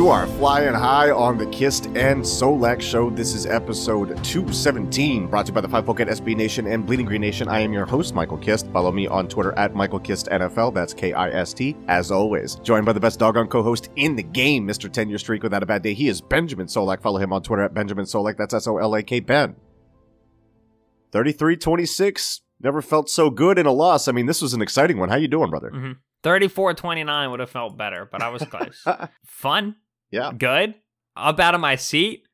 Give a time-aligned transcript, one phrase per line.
[0.00, 3.10] You are flying high on the Kist and Solak show.
[3.10, 6.86] This is episode 217, brought to you by the Five Folk at SB Nation and
[6.86, 7.48] Bleeding Green Nation.
[7.48, 8.66] I am your host, Michael Kist.
[8.72, 10.72] Follow me on Twitter at Michael Kist NFL.
[10.72, 12.54] That's K I S T, as always.
[12.54, 14.90] Joined by the best doggone co host in the game, Mr.
[14.90, 15.92] 10 Year Streak Without a Bad Day.
[15.92, 17.02] He is Benjamin Solak.
[17.02, 18.38] Follow him on Twitter at Benjamin Solak.
[18.38, 19.54] That's S O L A K Ben.
[21.12, 22.40] 33 26.
[22.58, 24.08] Never felt so good in a loss.
[24.08, 25.10] I mean, this was an exciting one.
[25.10, 25.70] How you doing, brother?
[25.70, 25.92] Mm-hmm.
[26.22, 28.82] 34 29 would have felt better, but I was close.
[29.26, 29.76] Fun.
[30.10, 30.32] Yeah.
[30.36, 30.74] Good.
[31.16, 32.24] Up out of my seat.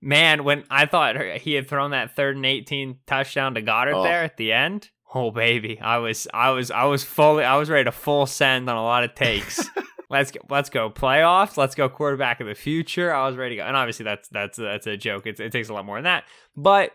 [0.00, 4.02] Man, when I thought he had thrown that third and 18 touchdown to Goedert Oh.
[4.02, 7.70] there at the end, oh baby, I was I was I was fully I was
[7.70, 9.64] ready to full send on a lot of takes.
[10.10, 11.56] let's go, let's go playoffs.
[11.56, 13.14] Let's go quarterback of the future.
[13.14, 13.66] I was ready to go.
[13.66, 15.26] And obviously that's that's that's a joke.
[15.26, 16.24] It's, it takes a lot more than that.
[16.56, 16.90] But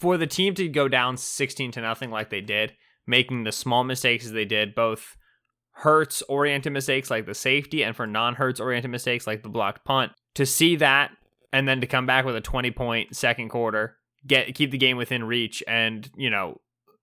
[0.00, 2.72] for the team to go down 16 to nothing like they did,
[3.06, 5.17] making the small mistakes as they did, both
[5.78, 9.84] Hurts oriented mistakes like the safety and for non Hurts oriented mistakes like the blocked
[9.84, 11.12] punt, to see that
[11.52, 14.96] and then to come back with a 20 point second quarter, get keep the game
[14.96, 16.60] within reach and, you know,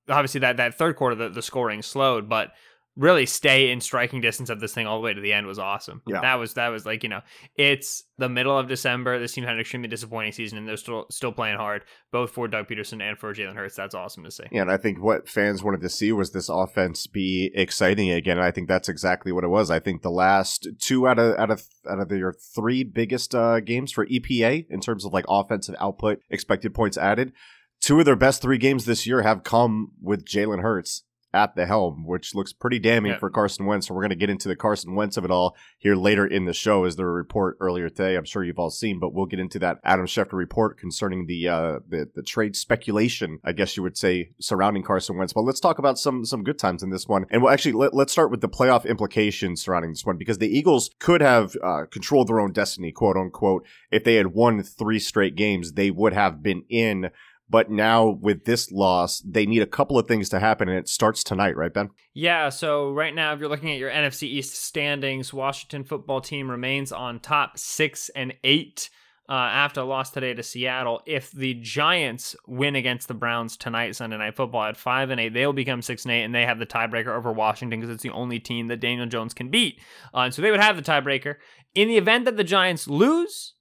[0.10, 2.52] obviously that that third quarter the, the scoring slowed, but
[2.98, 5.60] really stay in striking distance of this thing all the way to the end was
[5.60, 6.02] awesome.
[6.08, 6.22] Yeah.
[6.22, 7.22] That was that was like, you know,
[7.58, 9.20] it's the middle of December.
[9.20, 12.48] This team had an extremely disappointing season and they're still still playing hard, both for
[12.48, 13.76] Doug Pederson and for Jalen Hurts.
[13.76, 14.46] That's awesome to see.
[14.52, 18.38] Yeah, and I think what fans wanted to see was this offense be exciting again.
[18.38, 19.70] And I think that's exactly what it was.
[19.70, 23.60] I think the last two out of out of out of their three biggest uh,
[23.60, 27.34] games for EPA in terms of like offensive output, expected points added,
[27.82, 31.04] two of their best three games this year have come with Jalen Hurts
[31.36, 33.18] at the helm, which looks pretty damning Yeah.
[33.20, 33.88] for Carson Wentz.
[33.88, 36.46] So we're going to get into the Carson Wentz of it all here later in
[36.46, 36.86] the show.
[36.86, 38.16] Is there a report earlier today?
[38.16, 41.48] I'm sure you've all seen, but we'll get into that Adam Schefter report concerning the
[41.48, 45.34] uh, the the trade speculation, I guess you would say, surrounding Carson Wentz.
[45.34, 47.94] But let's talk about some some good times in this one, and we'll actually let,
[47.94, 51.84] let's start with the playoff implications surrounding this one because the Eagles could have uh,
[51.92, 55.74] controlled their own destiny, quote unquote, if they had won three straight games.
[55.74, 57.10] They would have been in.
[57.50, 60.90] But now with this loss, they need a couple of things to happen, and it
[60.90, 61.90] starts tonight, right, Ben?
[62.14, 66.50] Yeah, so right now, if you're looking at your NFC East standings, Washington football team
[66.50, 68.90] remains on top six and eight
[69.28, 71.02] uh, after a loss today to Seattle.
[71.06, 75.34] If the Giants win against the Browns tonight, Sunday Night Football at five and eight,
[75.34, 78.12] they'll become six and eight, and they have the tiebreaker over Washington because it's the
[78.12, 79.80] only team that Daniel Jones can beat.
[80.14, 81.36] Uh, so they would have the tiebreaker.
[81.74, 83.55] In the event that the Giants lose,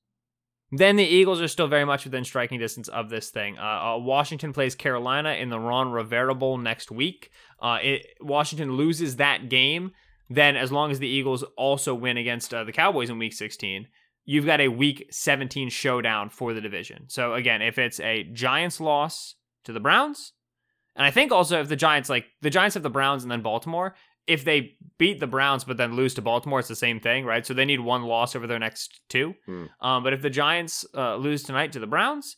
[0.78, 3.58] then the Eagles are still very much within striking distance of this thing.
[3.58, 7.30] Uh, uh, Washington plays Carolina in the Ron Rivera Bowl next week.
[7.60, 9.92] Uh, it, Washington loses that game,
[10.30, 13.88] then as long as the Eagles also win against uh, the Cowboys in Week 16,
[14.24, 17.04] you've got a Week 17 showdown for the division.
[17.08, 20.32] So again, if it's a Giants loss to the Browns,
[20.96, 23.42] and I think also if the Giants like the Giants have the Browns and then
[23.42, 23.94] Baltimore,
[24.26, 27.44] if they beat the Browns but then lose to Baltimore, it's the same thing, right?
[27.46, 29.34] So they need one loss over their next two.
[29.46, 29.64] Hmm.
[29.80, 32.36] Um, but if the Giants uh, lose tonight to the Browns,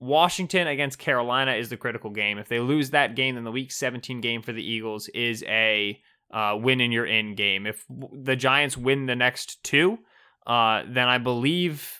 [0.00, 2.38] Washington against Carolina is the critical game.
[2.38, 6.00] If they lose that game, then the Week 17 game for the Eagles is a
[6.32, 7.66] uh, win and you're in game.
[7.66, 9.98] If w- the Giants win the next two,
[10.46, 11.98] uh, then I believe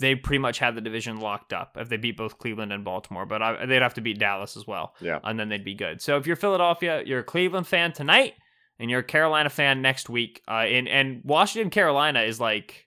[0.00, 3.26] they pretty much have the division locked up if they beat both Cleveland and Baltimore.
[3.26, 5.18] But I, they'd have to beat Dallas as well Yeah.
[5.22, 6.00] and then they'd be good.
[6.00, 8.32] So if you're Philadelphia, you're a Cleveland fan tonight,
[8.78, 10.42] and you're a Carolina fan next week.
[10.48, 12.86] Uh, and and Washington Carolina is like,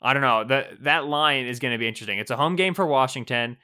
[0.00, 2.18] I don't know that that line is going to be interesting.
[2.18, 3.56] It's a home game for Washington.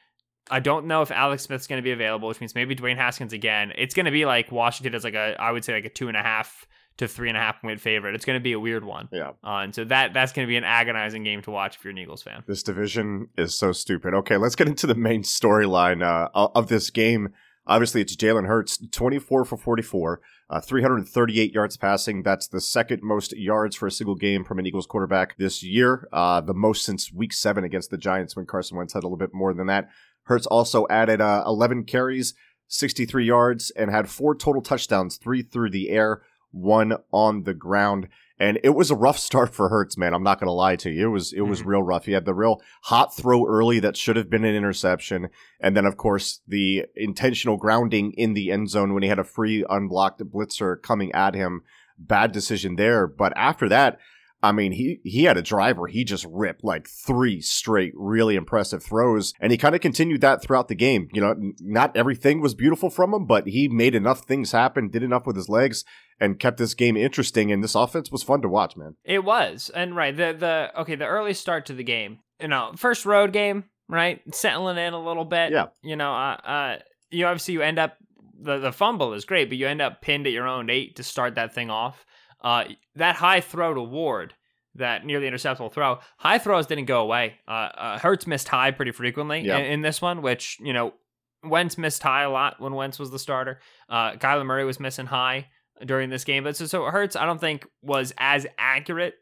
[0.50, 3.32] I don't know if Alex Smith's going to be available, which means maybe Dwayne Haskins
[3.32, 3.72] again.
[3.76, 6.08] It's going to be like Washington is like a, I would say like a two
[6.08, 6.66] and a half
[6.99, 8.14] to three and a half point favorite.
[8.14, 9.08] It's going to be a weird one.
[9.12, 9.31] Yeah.
[9.44, 11.90] Uh, and so that that's going to be an agonizing game to watch if you're
[11.93, 12.44] an Eagles fan.
[12.46, 14.14] This division is so stupid.
[14.14, 17.28] Okay, let's get into the main storyline uh, of this game.
[17.68, 22.22] Obviously, it's Jalen Hurts, 24 for 44, uh, 338 yards passing.
[22.22, 26.08] That's the second most yards for a single game from an Eagles quarterback this year.
[26.10, 29.18] Uh, the most since week seven against the Giants when Carson Wentz had a little
[29.18, 29.90] bit more than that.
[30.22, 32.32] Hurts also added uh, 11 carries,
[32.68, 38.08] 63 yards, and had four total touchdowns, three through the air, one on the ground.
[38.40, 40.14] And it was a rough start for Hurts, man.
[40.14, 41.08] I'm not going to lie to you.
[41.08, 41.70] It was it was mm-hmm.
[41.70, 42.06] real rough.
[42.06, 45.29] He had the real hot throw early that should have been an interception,
[45.61, 49.25] and then of course the intentional grounding in the end zone when he had a
[49.25, 51.62] free unblocked blitzer coming at him.
[51.99, 53.08] Bad decision there.
[53.08, 53.99] But after that,
[54.40, 58.37] I mean, he he had a drive where he just ripped like three straight really
[58.37, 61.08] impressive throws, and he kind of continued that throughout the game.
[61.12, 65.02] You know, not everything was beautiful from him, but he made enough things happen, did
[65.02, 65.85] enough with his legs,
[66.20, 67.52] and kept this game interesting.
[67.52, 68.96] And this offense was fun to watch, man.
[69.04, 72.72] It was, and right the the okay the early start to the game, you know,
[72.76, 75.52] first road game, right, settling in a little bit.
[75.52, 76.78] Yeah, you know, uh, uh
[77.10, 77.96] you obviously you end up
[78.40, 81.02] the the fumble is great, but you end up pinned at your own eight to
[81.02, 82.04] start that thing off.
[82.40, 84.32] Uh, that high throw to Ward,
[84.76, 87.34] that nearly interceptable throw, high throws didn't go away.
[87.48, 90.94] Uh, uh, Hurts missed high pretty frequently in, in, this one, which, you know,
[91.42, 93.58] Wentz missed high a lot when Wentz was the starter.
[93.88, 95.48] Uh, Kyler Murray was missing high
[95.84, 96.44] during this game.
[96.44, 99.14] But so, so Hurts, I don't think, was as accurate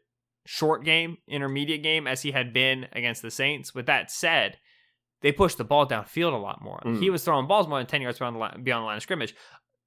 [0.45, 3.75] short game, intermediate game as he had been against the Saints.
[3.75, 4.57] With that said,
[5.21, 6.81] they pushed the ball downfield a lot more.
[6.85, 6.99] Mm.
[6.99, 9.03] He was throwing balls more than 10 yards beyond the, line, beyond the line of
[9.03, 9.35] scrimmage.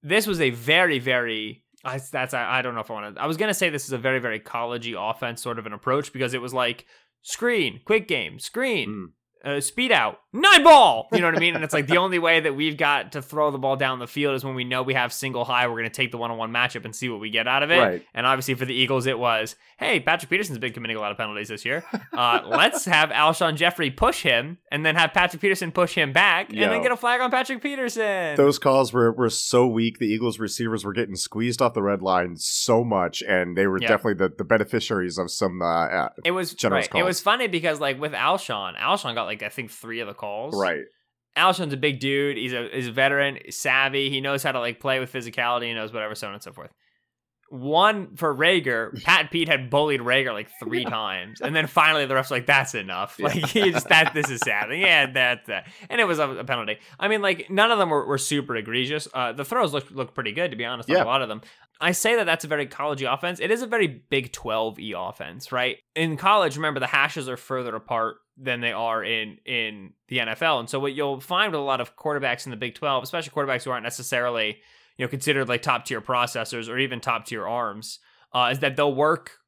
[0.03, 3.23] This was a very, very I, that's I, I don't know if I want to.
[3.23, 6.13] I was gonna say this is a very very collegey offense sort of an approach
[6.13, 6.87] because it was like
[7.23, 9.07] screen, quick game, screen, mm
[9.45, 11.09] uh, speed out, nine ball.
[11.13, 11.55] You know what I mean?
[11.55, 14.07] And it's like the only way that we've got to throw the ball down the
[14.07, 15.67] field is when we know we have single high.
[15.67, 17.63] We're going to take the one on one matchup and see what we get out
[17.63, 17.79] of it.
[17.79, 18.07] Right.
[18.15, 21.17] And obviously for the Eagles, it was, hey, Patrick Peterson's been committing a lot of
[21.17, 21.85] penalties this year.
[22.13, 26.53] Uh, let's have Alshon Jeffery push him and then have Patrick Peterson push him back
[26.53, 28.37] Yo, and then get a flag on Patrick Peterson.
[28.37, 29.99] Those calls were, were so weak.
[29.99, 33.79] The Eagles receivers were getting squeezed off the red line so much, and they were
[33.79, 36.91] definitely the, the beneficiaries of some uh, uh it was generous right.
[36.91, 37.01] Calls.
[37.01, 40.15] It was funny because like with Alshon, Alshon got like I think three of the
[40.15, 40.55] calls.
[40.57, 40.83] Right.
[41.37, 42.37] Alshon's a big dude.
[42.37, 44.11] He's a he's a veteran, savvy.
[44.11, 45.65] He knows how to like play with physicality.
[45.65, 46.71] He knows whatever, so on and so forth.
[47.49, 52.15] One for Reagor, Pat Pete had bullied Reagor like three times, and then finally the
[52.15, 54.69] refs like, "That's enough." Like he just that this is sad.
[54.77, 56.79] Yeah, that that, and it was a, a, penalty.
[56.99, 59.07] I mean, like none of them were, were super egregious.
[59.15, 60.89] Uh, the throws looked looked pretty good to be honest.
[60.89, 61.03] Yeah.
[61.03, 61.43] a lot of them.
[61.81, 63.41] I say that that's a very collegey offense.
[63.41, 65.79] It is a very Big 12 e offense, right?
[65.97, 70.61] In college, remember the hashes are further apart than they are in in the NFL.
[70.61, 73.33] And so what you'll find with a lot of quarterbacks in the Big 12, especially
[73.33, 74.59] quarterbacks who aren't necessarily,
[74.97, 77.99] you know, considered like top tier processors or even top tier arms,
[78.35, 79.40] uh, is that they'll work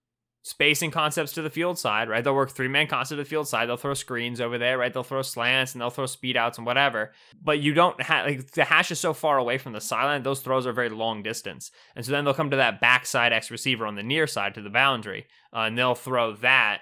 [0.43, 2.23] spacing concepts to the field side, right?
[2.23, 3.69] They'll work three man concept to the field side.
[3.69, 4.93] They'll throw screens over there, right?
[4.93, 7.13] They'll throw slants and they'll throw speed outs and whatever.
[7.43, 10.41] But you don't have like the hash is so far away from the sideline, those
[10.41, 11.71] throws are very long distance.
[11.95, 14.63] And so then they'll come to that backside X receiver on the near side to
[14.63, 16.81] the boundary, uh, and they'll throw that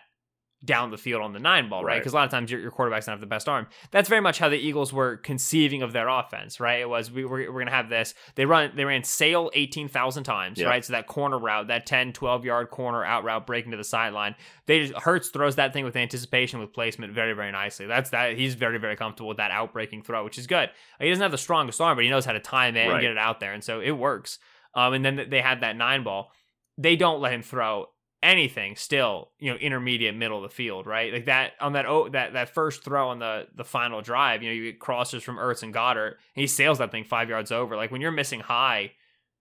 [0.63, 1.99] down the field on the nine ball, right?
[1.99, 2.21] Because right.
[2.21, 3.67] a lot of times your, your quarterback's not have the best arm.
[3.93, 6.81] That's very much how the Eagles were conceiving of their offense, right?
[6.81, 8.15] It was we were, we're going to have this.
[8.35, 10.67] They run they ran sail 18,000 times, yeah.
[10.67, 10.85] right?
[10.85, 14.35] So that corner route, that 10, 12 yard corner out route breaking to the sideline.
[14.67, 17.87] They just, Hurts throws that thing with anticipation with placement very very nicely.
[17.87, 20.69] That's that he's very very comfortable with that outbreaking throw, which is good.
[21.01, 22.93] He doesn't have the strongest arm, but he knows how to time it right.
[22.93, 24.39] and get it out there, and so it works.
[24.75, 26.33] Um, and then they had that nine ball.
[26.79, 27.87] They don't let him throw
[28.23, 31.13] anything still, you know, intermediate middle of the field, right?
[31.13, 34.51] Like that on that oh that that first throw on the the final drive, you
[34.51, 37.51] know, you get crosses from Ertz and Goedert and he sails that thing five yards
[37.51, 37.77] over.
[37.77, 38.93] Like when you're missing high,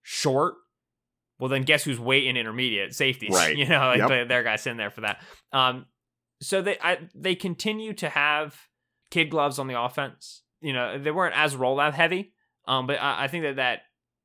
[0.02, 0.54] short,
[1.38, 3.56] well then guess who's waiting intermediate safeties, right?
[3.56, 4.28] You know, like yep.
[4.28, 5.22] their guys in there for that.
[5.52, 5.86] Um,
[6.40, 8.56] so they I, they continue to have
[9.10, 10.42] kid gloves on the offense.
[10.62, 12.32] You know, they weren't as rollout heavy,
[12.66, 13.80] um, but I, I think that that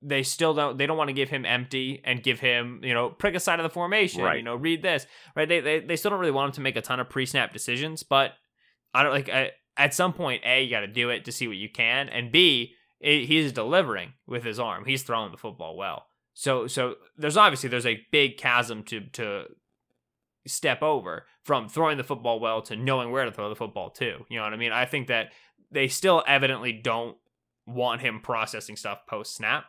[0.07, 3.09] they still don't they don't want to give him empty and give him you know
[3.09, 4.37] prick a side of the formation right.
[4.37, 5.49] you know read this right?
[5.49, 8.03] They, they they still don't really want him to make a ton of pre-snap decisions
[8.03, 8.33] but
[8.93, 11.47] i don't like I, at some point a you got to do it to see
[11.47, 14.85] what you can and b it, he's delivering with his arm.
[14.85, 16.07] He's throwing the football well.
[16.33, 19.45] So so there's obviously there's a big chasm to to
[20.47, 24.23] step over from throwing the football well to knowing where to throw the football too
[24.29, 24.71] you know what i mean?
[24.71, 25.31] I think that
[25.71, 27.17] they still evidently don't
[27.65, 29.65] want him processing stuff post snap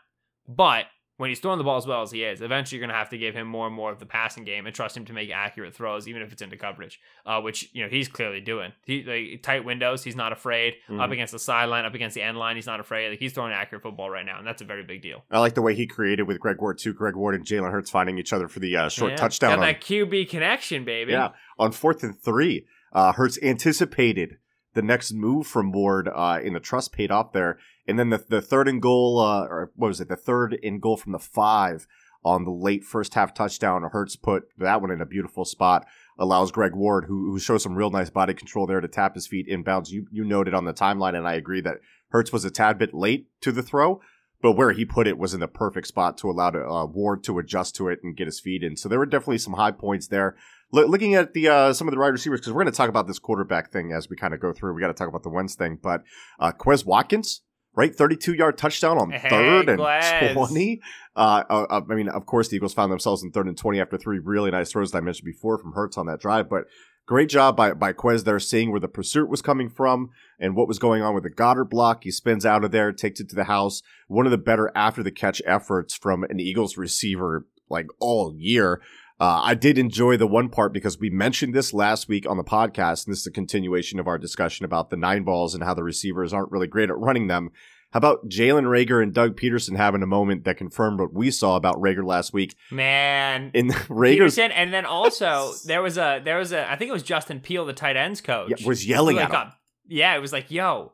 [0.48, 0.86] but
[1.18, 3.08] when he's throwing the ball as well as he is, eventually you're going to have
[3.08, 5.30] to give him more and more of the passing game and trust him to make
[5.30, 8.72] accurate throws, even if it's into coverage, uh, which you know he's clearly doing.
[8.84, 10.74] He like, tight windows, he's not afraid.
[10.88, 11.00] Mm-hmm.
[11.00, 13.10] Up against the sideline, up against the end line, he's not afraid.
[13.10, 15.24] Like he's throwing accurate football right now, and that's a very big deal.
[15.30, 16.92] I like the way he created with Greg Ward too.
[16.92, 19.16] Greg Ward and Jalen Hurts finding each other for the uh, short yeah.
[19.16, 19.50] touchdown.
[19.50, 21.12] Got on, that QB connection, baby.
[21.12, 24.36] Yeah, on fourth and three, uh, Hurts anticipated
[24.74, 27.58] the next move from Ward uh, in the trust paid off there.
[27.88, 30.08] And then the, the third and goal, uh, or what was it?
[30.08, 31.86] The third and goal from the five
[32.24, 33.88] on the late first half touchdown.
[33.92, 35.86] Hurts put that one in a beautiful spot.
[36.18, 39.26] Allows Greg Ward, who, who shows some real nice body control there, to tap his
[39.26, 39.90] feet inbounds.
[39.90, 41.78] You you noted on the timeline, and I agree that
[42.08, 44.00] Hurts was a tad bit late to the throw,
[44.42, 47.22] but where he put it was in the perfect spot to allow to, uh, Ward
[47.24, 48.76] to adjust to it and get his feet in.
[48.76, 50.36] So there were definitely some high points there.
[50.74, 52.88] L- looking at the uh, some of the wide receivers, because we're going to talk
[52.88, 54.74] about this quarterback thing as we kind of go through.
[54.74, 56.02] We got to talk about the Wentz thing, but
[56.40, 57.42] uh, Quez Watkins
[57.76, 57.95] right?
[57.95, 60.33] 32 yard touchdown on Hey, third and Glaz.
[60.33, 60.80] 20.
[61.14, 63.97] Uh, uh, I mean, of course, the Eagles found themselves in third and 20 after
[63.97, 66.49] three really nice throws that I mentioned before from Hurts on that drive.
[66.49, 66.66] But
[67.06, 70.68] great job by, by Quez there, seeing where the pursuit was coming from and what
[70.68, 72.04] was going on with the Goedert block.
[72.04, 73.83] He spins out of there, takes it to the house.
[74.09, 78.80] One of the better after the catch efforts from an Eagles receiver like all year.
[79.18, 82.44] Uh, I did enjoy the one part because we mentioned this last week on the
[82.44, 85.73] podcast, and this is a continuation of our discussion about the nine balls and how
[85.73, 87.50] the receivers aren't really great at running them.
[87.92, 91.56] How about Jalen Reagor and Doug Pederson having a moment that confirmed what we saw
[91.56, 92.54] about Reagor last week?
[92.70, 93.50] Man.
[93.54, 96.92] In Reagor's Pederson, and then also there was a there was a I think it
[96.92, 99.52] was Justin Peelle, the tight ends coach, Yeah, was yelling who, at like, him.
[99.87, 100.92] yeah, it was like, "Yo,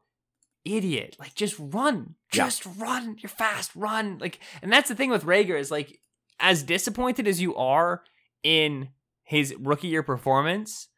[0.64, 1.16] idiot!
[1.18, 2.44] Like, just run, Yeah.
[2.44, 3.16] just run.
[3.18, 5.98] You're fast, run." Like, and that's the thing with Reagor is like,
[6.38, 8.02] as disappointed as you are
[8.42, 8.88] in
[9.24, 10.88] his rookie year performance,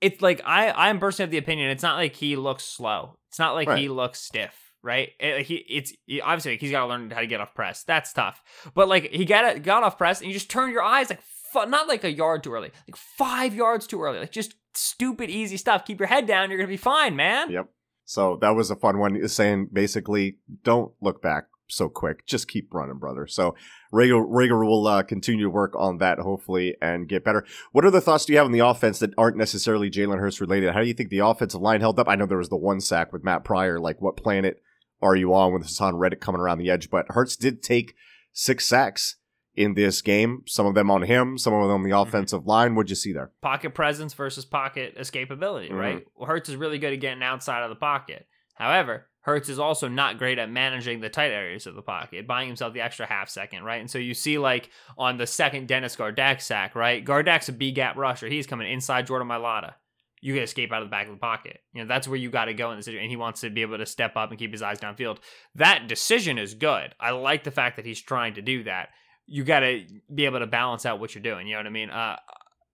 [0.00, 3.18] it's like I I'm personally of the opinion it's not like he looks slow.
[3.30, 4.54] It's not like he looks stiff.
[4.82, 7.54] Right, It- like, he it's he- obviously he's got to learn how to get off
[7.54, 7.84] press.
[7.84, 8.42] That's tough,
[8.74, 11.20] but like he got got off press and you just turn your eyes like
[11.68, 15.56] not like a yard too early, like five yards too early, like just stupid easy
[15.56, 15.86] stuff.
[15.86, 17.50] Keep your head down, you're gonna be fine, man.
[17.50, 17.70] Yep.
[18.04, 19.16] So that was a fun one.
[19.16, 22.24] Is saying basically, don't look back so quick.
[22.26, 23.26] Just keep running, brother.
[23.26, 23.54] So
[23.92, 27.44] Rager, Rager will uh, continue to work on that, hopefully, and get better.
[27.72, 30.72] What other thoughts do you have on the offense that aren't necessarily Jalen Hurts related?
[30.72, 32.08] How do you think the offensive line held up?
[32.08, 33.78] I know there was the one sack with Matt Pryor.
[33.80, 34.60] Like, what planet
[35.02, 36.90] are you on with Haason Reddick coming around the edge?
[36.90, 37.94] But Hurts did take
[38.32, 39.16] six sacks
[39.56, 40.42] in this game.
[40.46, 42.74] Some of them on him, some of them on the offensive line.
[42.74, 43.30] What'd you see there?
[43.40, 45.78] Pocket presence versus pocket escapability, Mhm.
[45.78, 46.06] right?
[46.16, 48.26] Well, Hurts is really good at getting outside of the pocket.
[48.54, 52.46] However, Hurts is also not great at managing the tight areas of the pocket, buying
[52.46, 53.80] himself the extra half second, right?
[53.80, 57.02] And so you see, like, on the second Dennis Gardeck sack, right?
[57.02, 58.28] Gardeck's a B gap rusher.
[58.28, 59.74] He's coming inside Jordan Mailata.
[60.20, 61.60] You can escape out of the back of the pocket.
[61.72, 63.04] You know, that's where you got to go in the situation.
[63.04, 65.18] And he wants to be able to step up and keep his eyes downfield.
[65.54, 66.94] That decision is good.
[67.00, 68.90] I like the fact that he's trying to do that.
[69.26, 71.46] You got to be able to balance out what you're doing.
[71.46, 71.88] You know what I mean?
[71.88, 72.16] Uh,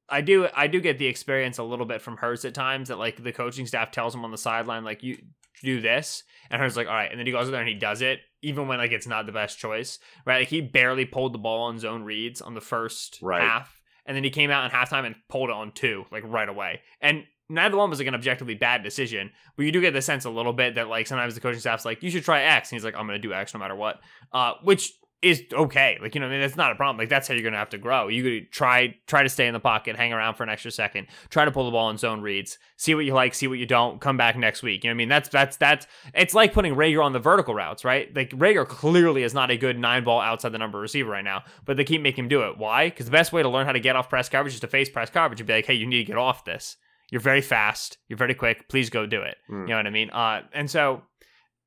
[0.09, 2.99] I do I do get the experience a little bit from Hurts at times that
[2.99, 5.19] like the coaching staff tells him on the sideline like you
[5.63, 6.23] do this.
[6.51, 7.11] And Hurts like all right.
[7.11, 9.27] And then he goes in there and he does it even when like it's not
[9.27, 10.39] the best choice right?
[10.41, 13.43] Like he barely pulled the ball on zone reads on the first Right.
[13.43, 13.81] half.
[14.07, 16.81] And then he came out in halftime and pulled it on two like right away.
[17.01, 20.25] And neither one was like an objectively bad decision but you do get the sense
[20.25, 22.71] a little bit that like sometimes the coaching staff's like you should try X.
[22.71, 24.01] And he's like I'm gonna do X no matter what.
[24.33, 25.99] Uh which is okay.
[26.01, 26.97] Like, you know, I mean, that's not a problem.
[26.97, 28.09] Like, that's how you're going to have to grow.
[28.09, 31.09] You could try, try to stay in the pocket, hang around for an extra second,
[31.29, 33.67] try to pull the ball in zone reads, see what you like, see what you
[33.67, 34.83] don't, come back next week.
[34.83, 35.09] You know what I mean?
[35.11, 38.15] That's, that's, that's, it's like putting Reagor on the vertical routes, right?
[38.17, 41.43] Like, Reagor clearly is not a good nine ball outside the number receiver right now,
[41.67, 42.57] but they keep making him do it.
[42.57, 42.89] Why?
[42.89, 44.89] Because the best way to learn how to get off press coverage is to face
[44.89, 46.77] press coverage and be like, hey, you need to get off this.
[47.11, 47.99] You're very fast.
[48.09, 48.69] You're very quick.
[48.69, 49.37] Please go do it.
[49.51, 49.63] Mm.
[49.63, 50.11] You know what I mean?
[50.11, 51.03] Uh, and so,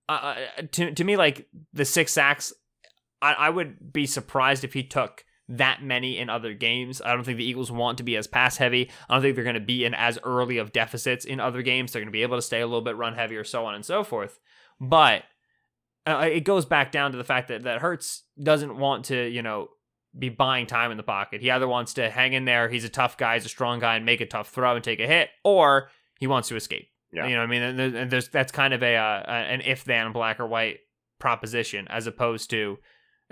[0.08, 0.36] uh,
[0.72, 2.54] to to me, like the six sacks,
[3.24, 7.02] I, I would be surprised if he took that many in other games.
[7.02, 8.90] I don't think the Eagles want to be as pass heavy.
[9.10, 11.92] I don't think they're going to be in as early of deficits in other games.
[11.92, 13.86] They're going to be able to stay a little bit run heavier, so on and
[13.86, 14.40] so forth.
[14.80, 15.24] But
[16.06, 19.42] uh, it goes back down to the fact that that Hurts doesn't want to, you
[19.42, 19.70] know,
[20.18, 21.42] be buying time in the pocket.
[21.42, 23.96] He either wants to hang in there, he's a tough guy, he's a strong guy,
[23.96, 25.90] and make a tough throw and take a hit, or
[26.20, 26.90] he wants to escape.
[27.12, 27.28] Yeah.
[27.28, 27.62] You know what I mean?
[27.62, 30.80] And there's, and there's that's kind of a uh, an if then black or white
[31.20, 32.78] proposition as opposed to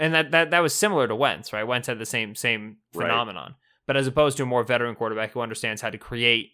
[0.02, 1.64] and that, that that was similar to Wentz, right?
[1.64, 3.06] Wentz had the same same Right.
[3.06, 3.56] phenomenon.
[3.88, 6.52] But as opposed to a more veteran quarterback who understands how to create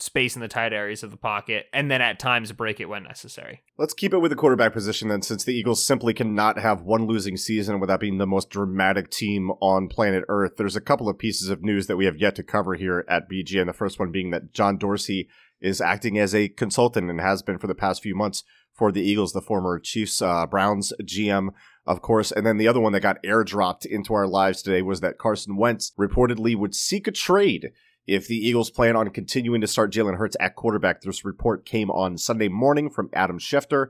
[0.00, 3.02] space in the tight areas of the pocket and then at times break it when
[3.02, 3.62] necessary.
[3.76, 7.06] Let's keep it with the quarterback position then, since the Eagles simply cannot have one
[7.06, 10.52] losing season without being the most dramatic team on planet Earth.
[10.56, 13.28] There's a couple of pieces of news that we have yet to cover here at
[13.28, 13.66] BGN.
[13.66, 15.28] The first one being that John Dorsey
[15.60, 19.02] is acting as a consultant and has been for the past few months for the
[19.02, 21.48] Eagles, the former Chiefs uh, Browns GM,
[21.88, 22.30] of course.
[22.30, 25.56] And then the other one that got airdropped into our lives today was that Carson
[25.56, 27.72] Wentz reportedly would seek a trade
[28.06, 31.00] if the Eagles plan on continuing to start Jalen Hurts at quarterback.
[31.00, 33.86] This report came on Sunday morning from Adam Schefter.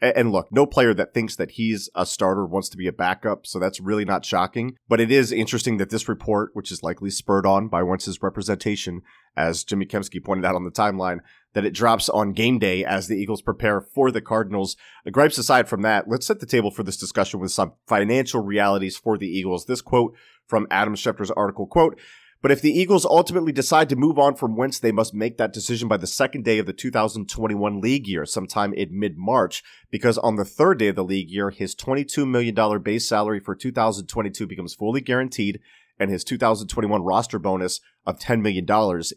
[0.00, 3.46] And, look, no player that thinks that he's a starter wants to be a backup,
[3.46, 4.76] so that's really not shocking.
[4.88, 9.02] But it is interesting that this report, which is likely spurred on by Wentz's representation,
[9.36, 11.18] as Jimmy Kempski pointed out on the timeline,
[11.54, 14.76] that it drops on game day as the Eagles prepare for the Cardinals.
[15.04, 18.42] The gripes aside from that, let's set the table for this discussion with some financial
[18.42, 19.66] realities for the Eagles.
[19.66, 20.14] This quote
[20.46, 21.98] from Adam Schefter's article, quote,
[22.42, 25.52] but if the Eagles ultimately decide to move on from Wentz, they must make that
[25.52, 30.16] decision by the second day of the 2021 league year, sometime in mid March, because
[30.16, 34.46] on the third day of the league year, his $22 million base salary for 2022
[34.46, 35.60] becomes fully guaranteed
[36.00, 38.66] and his 2021 roster bonus of $10 million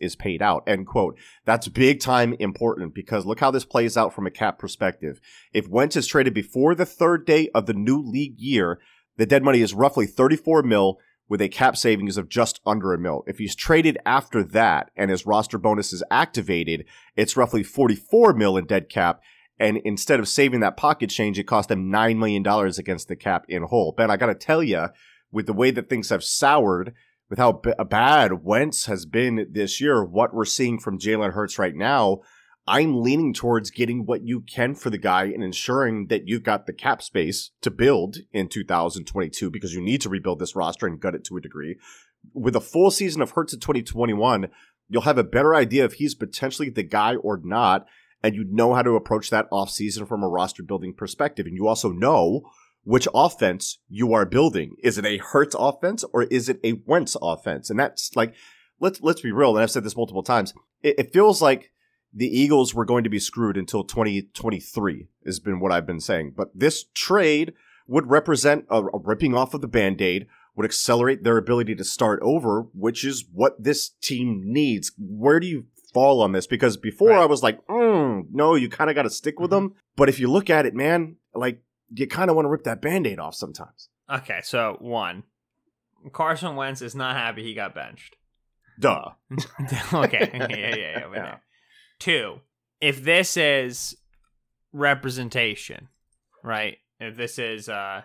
[0.02, 0.64] is paid out.
[0.68, 1.18] End quote.
[1.46, 5.22] That's big time important because look how this plays out from a cap perspective.
[5.54, 8.80] If Wentz is traded before the third day of the new league year,
[9.18, 10.98] the dead money is roughly 34 mil
[11.30, 13.24] with a cap savings of just under a mil.
[13.26, 16.86] If he's traded after that and his roster bonus is activated,
[17.16, 19.22] it's roughly 44 mil in dead cap.
[19.58, 23.46] And instead of saving that pocket change, it cost them $9 million against the cap
[23.48, 23.94] in whole.
[23.94, 24.88] Ben, I got to tell you,
[25.34, 26.94] with the way that things have soured,
[27.30, 31.34] with how b- uh, bad Wentz has been this year, what we're seeing from Jalen
[31.34, 32.20] Hurts right now,
[32.68, 36.66] I'm leaning towards getting what you can for the guy and ensuring that you've got
[36.66, 41.00] the cap space to build in 2022 because you need to rebuild this roster and
[41.00, 41.78] gut it to a degree.
[42.34, 44.48] With a full season of Hurts in 2021,
[44.88, 47.86] you'll have a better idea if he's potentially the guy or not,
[48.22, 51.46] and you know how to approach that offseason from a roster building perspective.
[51.46, 52.44] And you also know
[52.84, 54.76] which offense you are building.
[54.84, 57.70] Is it a Hurts offense or is it a Wentz offense?
[57.70, 58.34] And that's like,
[58.80, 59.56] let's let's be real.
[59.56, 60.54] And I've said this multiple times.
[60.82, 61.72] It, it feels like
[62.14, 66.34] the Eagles were going to be screwed until 2023 has been what I've been saying.
[66.36, 67.54] But this trade
[67.88, 72.20] would represent a, a ripping off of the band-aid, would accelerate their ability to start
[72.22, 74.92] over, which is what this team needs.
[74.98, 76.46] Where do you fall on this?
[76.48, 77.22] Because before Right.
[77.22, 79.74] I was like, mm, no, you kind of got to stick with them.
[79.96, 81.62] But if you look at it, man, like
[81.94, 83.90] you kind of want to rip that band-aid off sometimes.
[84.12, 85.24] Okay, so one,
[86.12, 88.16] Carson Wentz is not happy he got benched.
[88.80, 89.12] Duh.
[89.94, 91.08] okay, yeah, yeah, yeah.
[91.14, 91.36] Yeah.
[92.00, 92.40] Two,
[92.82, 93.96] if this is
[94.74, 95.90] representation,
[96.44, 96.78] right?
[97.00, 98.02] If this is uh,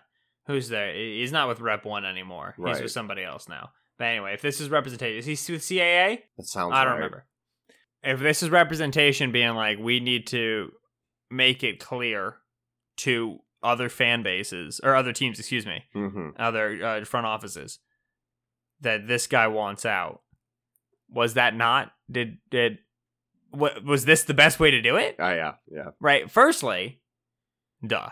[0.46, 0.94] who's there?
[0.94, 2.54] He's not with Rep One anymore.
[2.56, 3.70] He's with somebody else now.
[3.98, 6.20] But anyway, if this is representation, is he with CAA?
[6.36, 6.96] That sounds I don't right.
[6.96, 7.26] remember.
[8.02, 10.70] If this is representation being like we need to
[11.30, 12.36] make it clear
[12.98, 16.30] to other fan bases or other teams, excuse me, Mm-hmm.
[16.38, 17.78] other uh, front offices
[18.80, 20.22] that this guy wants out.
[21.10, 21.92] Was that not?
[22.10, 22.78] Did did
[23.50, 25.16] what was this the best way to do it?
[25.18, 25.90] Oh, yeah, yeah.
[26.00, 26.30] Right.
[26.30, 27.00] Firstly,
[27.86, 28.10] duh.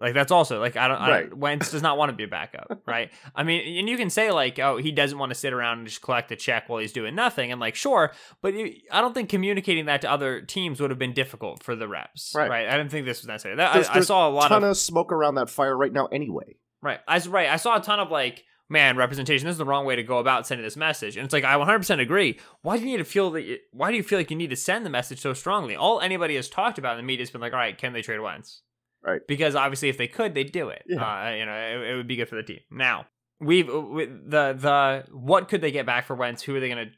[0.00, 0.96] Like that's also like I don't.
[0.98, 1.36] I, Right.
[1.36, 3.10] Wentz does not want to be a backup, right?
[3.34, 5.86] I mean, and you can say like, oh, he doesn't want to sit around and
[5.88, 9.12] just collect a check while he's doing nothing, and like, sure, but you, I don't
[9.12, 12.48] think communicating that to other teams would have been difficult for the reps, Right.
[12.48, 12.68] right?
[12.68, 13.56] I didn't think this was necessary.
[13.56, 15.92] That, There's- I, I saw a lot ton of of smoke around that fire right
[15.92, 16.56] now anyway.
[16.80, 17.00] Right.
[17.08, 17.48] I right.
[17.48, 19.46] I saw a ton of like, man, representation.
[19.46, 21.16] This is the wrong way to go about sending this message.
[21.16, 22.38] And it's like I 100% agree.
[22.62, 23.42] Why do you need to feel that?
[23.42, 25.74] You, why do you feel like you need to send the message so strongly?
[25.74, 28.02] All anybody has talked about in the media has been like, all right, can they
[28.02, 28.62] trade Wentz?
[29.04, 29.20] Right.
[29.26, 30.84] Because obviously, if they could, they'd do it.
[30.86, 31.02] Yeah.
[31.02, 32.60] Uh, you know, it, it would be good for the team.
[32.70, 33.06] Now
[33.40, 36.42] we've we, the the what could they get back for Wentz?
[36.42, 36.90] Who are they gonna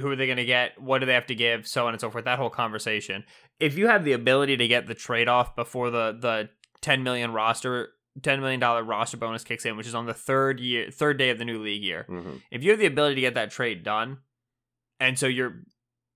[0.00, 0.80] who are they going to get?
[0.80, 1.66] What do they have to give?
[1.66, 2.24] So on and so forth.
[2.24, 3.24] That whole conversation.
[3.60, 6.48] If you have the ability to get the trade off before the the
[6.80, 7.90] 10 million roster,
[8.22, 11.30] 10 million dollar roster bonus kicks in, which is on the third year, third day
[11.30, 12.06] of the new league year.
[12.08, 12.36] Mm-hmm.
[12.50, 14.18] If you have the ability to get that trade done,
[14.98, 15.62] and so you're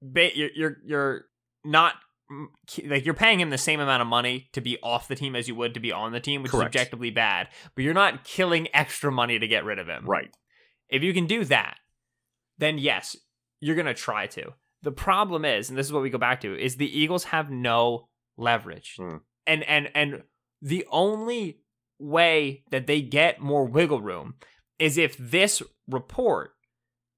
[0.00, 1.24] you're you're, you're
[1.64, 1.94] not
[2.84, 5.46] like you're paying him the same amount of money to be off the team as
[5.46, 6.74] you would to be on the team, which Correct.
[6.74, 7.48] is objectively bad.
[7.74, 10.04] But you're not killing extra money to get rid of him.
[10.06, 10.30] Right.
[10.88, 11.76] If you can do that,
[12.58, 13.16] then yes,
[13.60, 14.54] you're going to try to.
[14.82, 17.50] The problem is, and this is what we go back to, is the Eagles have
[17.50, 18.94] no leverage.
[18.96, 19.16] Hmm.
[19.46, 20.22] And and and
[20.60, 21.60] the only
[21.98, 24.34] way that they get more wiggle room
[24.78, 26.52] is if this report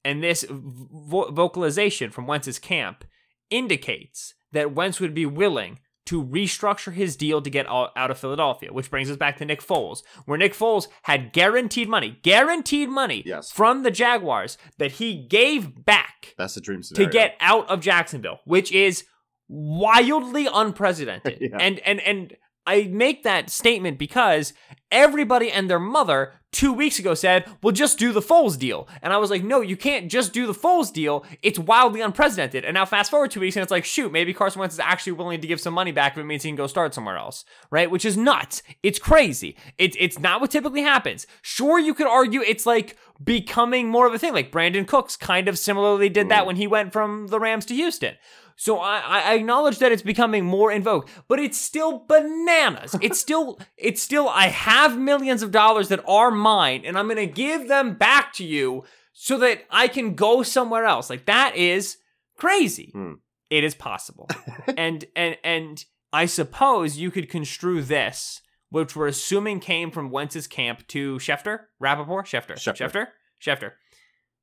[0.05, 3.05] and this vo- vocalization from Wentz's camp
[3.51, 8.73] indicates that Wentz would be willing to restructure his deal to get out of Philadelphia,
[8.73, 13.23] which brings us back to Nick Foles, where Nick Foles had guaranteed money, guaranteed money
[13.27, 13.51] Yes.
[13.53, 18.41] from the Jaguars that he gave back That's the dream to get out of Jacksonville,
[18.47, 19.05] which is
[19.49, 21.39] wildly unprecedented.
[21.41, 21.57] Yeah.
[21.61, 22.37] And and and
[22.69, 24.53] I make that statement because
[24.91, 29.13] everybody and their mother two weeks ago said, "Well, just do the Foles deal," and
[29.13, 31.25] I was like, "No, you can't just do the Foles deal.
[31.43, 34.61] It's wildly unprecedented." And now fast forward two weeks, and it's like, shoot, maybe Carson
[34.61, 36.67] Wentz is actually willing to give some money back if it means he can go
[36.67, 37.91] start somewhere else, right?
[37.91, 38.63] Which is nuts.
[38.83, 39.57] It's crazy.
[39.77, 41.27] It's it's not what typically happens.
[41.43, 45.49] Sure, you could argue it's like becoming more of a thing, like Brandin Cooks kind
[45.49, 46.47] of similarly did that Mm.
[46.47, 48.15] when he went from the Rams to Houston.
[48.61, 52.95] So I, I acknowledge that it's becoming more in vogue, but it's still bananas.
[53.01, 57.17] It's still, it's still, I have millions of dollars that are mine and I'm going
[57.17, 61.09] to give them back to you so that I can go somewhere else.
[61.09, 61.99] Like that is
[62.37, 62.91] crazy.
[62.93, 63.13] Hmm.
[63.49, 64.29] It is possible.
[64.77, 70.49] and, and, and I suppose you could construe this, which we're assuming came from Wentz's
[70.49, 72.91] camp to Schefter, Rappaport, Schefter, Schefter.
[72.91, 73.07] Schefter,
[73.41, 73.73] Schefter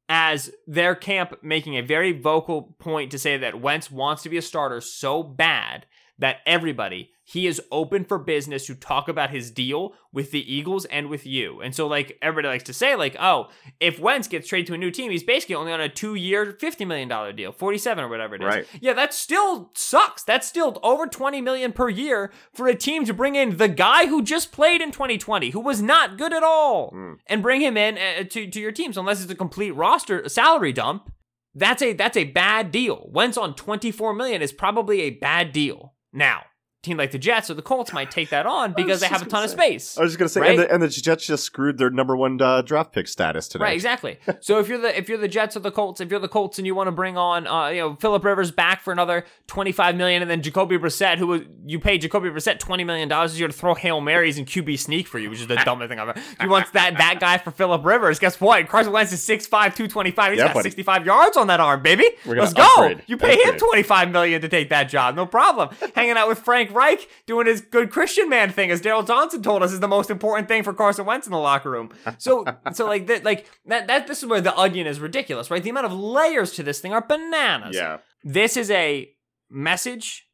[0.07, 4.37] as their camp making a very vocal point to say that Wentz wants to be
[4.37, 5.85] a starter so bad
[6.19, 10.85] that everybody he is open for business to talk about his deal with the Eagles
[10.85, 11.59] and with you.
[11.59, 13.47] And so like everybody likes to say like, "Oh,
[13.79, 16.85] if Wentz gets traded to a new team, he's basically only on a 2-year, 50
[16.85, 18.67] million dollar deal, 47 or whatever it is." Right.
[18.79, 20.23] Yeah, that still sucks.
[20.23, 24.05] That's still over 20 million per year for a team to bring in the guy
[24.05, 27.15] who just played in 2020, who was not good at all, Mm.
[27.25, 30.73] and bring him in uh, to to your teams unless it's a complete roster salary
[30.73, 31.11] dump.
[31.55, 33.09] That's a that's a bad deal.
[33.11, 35.95] Wentz on 24 million is probably a bad deal.
[36.13, 36.43] Now,
[36.85, 39.25] team like the Jets or the Colts might take that on because they have a
[39.25, 39.97] gonna ton of space.
[39.97, 40.49] I was just gonna say, Right?
[40.51, 43.63] and, the, and the Jets just screwed their number one uh, draft pick status today.
[43.63, 44.19] Right, exactly.
[44.39, 46.57] so if you're the if you're the Jets or the Colts, if you're the Colts
[46.57, 49.95] and you want to bring on uh, you know Philip Rivers back for another 25
[49.95, 53.53] million, and then Jacoby Brissett, who you paid Jacoby Brissett 20 million dollars, you're to
[53.53, 56.21] throw hail marys and QB sneak for you, which is the dumbest thing I've ever.
[56.41, 58.19] You want that that guy for Philip Rivers?
[58.19, 58.67] Guess what?
[58.67, 60.31] Carson Wentz is 6'5", 225.
[60.31, 60.69] He's Yeah, got buddy.
[60.69, 62.05] 65 yards on that arm, baby.
[62.25, 62.63] Let's go.
[62.63, 63.03] upgrade.
[63.07, 65.69] You pay him 25 million to take that job, no problem.
[65.95, 69.63] Hanging out with Frank Reich, doing his good Christian man thing, as Daryl Johnson told
[69.63, 71.89] us, is the most important thing for Carson Wentz in the locker room.
[72.17, 74.07] So, so like that, like that, that.
[74.07, 75.63] This is where the onion is ridiculous, right?
[75.63, 77.75] The amount of layers to this thing are bananas.
[77.75, 77.97] Yeah.
[78.23, 79.09] This is a
[79.49, 80.27] message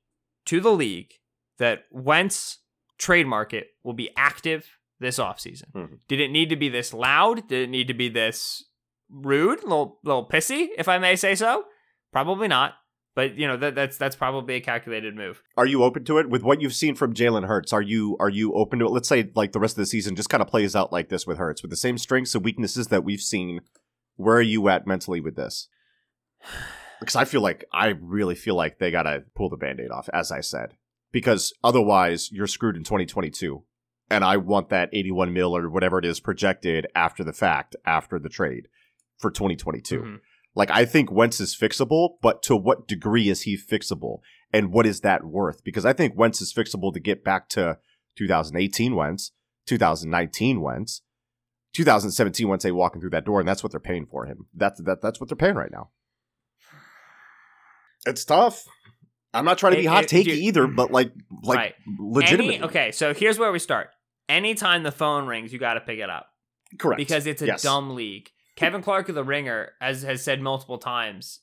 [0.48, 1.14] to the league
[1.60, 2.58] that Wentz
[2.98, 5.72] trade market will be active this offseason.
[5.76, 6.00] Mhm.
[6.08, 7.48] Did it need to be this loud?
[7.48, 8.64] Did it need to be this
[9.10, 11.66] rude, little little pissy, if I may say so?
[12.12, 12.76] Probably not.
[13.14, 15.44] But you know that that's that's probably a calculated move.
[15.58, 17.74] Are you open to it with what you've seen from Jalen Hurts?
[17.74, 18.92] Are you are you open to it?
[18.92, 21.28] Let's say like the rest of the season just kind of plays out like this
[21.28, 23.62] with Hurts, with the same strengths and weaknesses that we've seen.
[24.16, 25.68] Where are you at mentally with this?
[27.00, 30.32] Because I feel like I really feel like they gotta pull the band-aid off, as
[30.32, 30.76] I said.
[31.12, 33.64] Because otherwise you're screwed in 2022.
[34.12, 38.20] And I want that 81 mil or whatever it is projected after the fact, after
[38.20, 38.68] the trade
[39.18, 40.00] for 2022.
[40.00, 40.20] Mhm.
[40.56, 44.20] Like I think Wentz is fixable, but to what degree is he fixable?
[44.54, 45.64] And what is that worth?
[45.64, 47.78] Because I think Wentz is fixable to get back to
[48.18, 49.32] 2018 Wentz,
[49.68, 51.02] 2019 Wentz,
[51.74, 54.48] 2017 Wentz they walking through that door, and that's what they're paying for him.
[54.54, 55.90] That's that that's what they're paying right now.
[58.06, 58.66] It's tough.
[59.34, 61.76] I'm not trying to be It- hot takey either, but like like Right.
[61.98, 62.56] legitimately.
[62.56, 63.90] Any, okay, so here's where we start.
[64.28, 66.28] Anytime the phone rings, you got to pick it up.
[66.80, 67.00] Correct.
[67.00, 67.64] because it's a Yes.
[67.64, 68.30] dumb league.
[68.62, 71.40] Kevin Clark of the Ringer has has said multiple times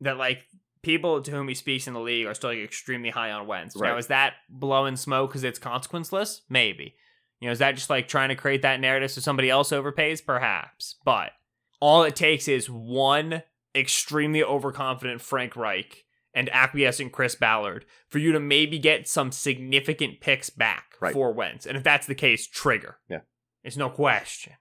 [0.00, 0.44] that like
[0.82, 3.74] people to whom he speaks in the league are still like extremely high on Wentz.
[3.76, 3.98] Now Right.
[3.98, 6.40] is that blowing smoke because it's consequenceless?
[6.48, 6.94] Maybe.
[7.40, 10.24] You know, is that just like trying to create that narrative so somebody else overpays?
[10.24, 10.96] Perhaps.
[11.04, 11.32] But
[11.80, 13.42] all it takes is one
[13.74, 20.20] extremely overconfident Frank Reich and acquiescing Chris Ballard for you to maybe get some significant
[20.20, 21.12] picks back Right.
[21.12, 21.66] for Wentz.
[21.66, 22.98] And if that's the case, trigger.
[23.08, 23.20] Yeah.
[23.64, 24.54] It's no question.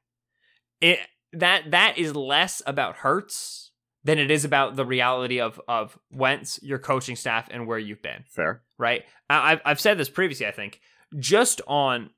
[0.81, 0.99] It
[1.39, 3.71] that that is less about Hurts
[4.03, 8.01] than it is about the reality of of Wentz, your coaching staff, and where you've
[8.01, 8.23] been.
[8.29, 8.61] Fair.
[8.77, 9.03] Right?
[9.29, 10.47] I, I've I've said this previously.
[10.47, 10.79] I think
[11.19, 12.11] just on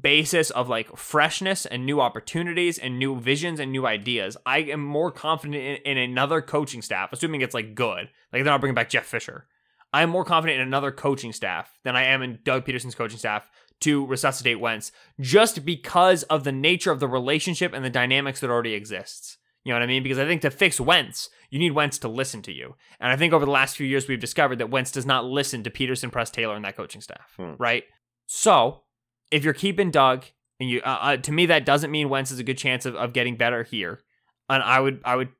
[0.00, 4.84] basis of like freshness and new opportunities and new visions and new ideas, I am
[4.84, 8.08] more confident in, in another coaching staff, assuming it's like good.
[8.32, 9.46] Like they're not bringing back Jeff Fisher.
[9.92, 13.18] I am more confident in another coaching staff than I am in Doug Pederson's coaching
[13.18, 13.50] staff
[13.80, 18.50] to resuscitate Wentz, just because of the nature of the relationship and the dynamics that
[18.50, 19.38] already exists.
[19.64, 20.02] You know what I mean?
[20.02, 22.76] Because I think to fix Wentz, you need Wentz to listen to you.
[22.98, 25.62] And I think over the last few years, we've discovered that Wentz does not listen
[25.64, 27.54] to Pederson, Press Taylor, and that coaching staff, Hmm.
[27.58, 27.84] right?
[28.26, 28.82] So
[29.30, 30.24] if you're keeping Doug,
[30.58, 32.94] and you, uh, uh, to me, that doesn't mean Wentz has a good chance of,
[32.94, 34.00] of getting better here.
[34.48, 35.30] And I would, I would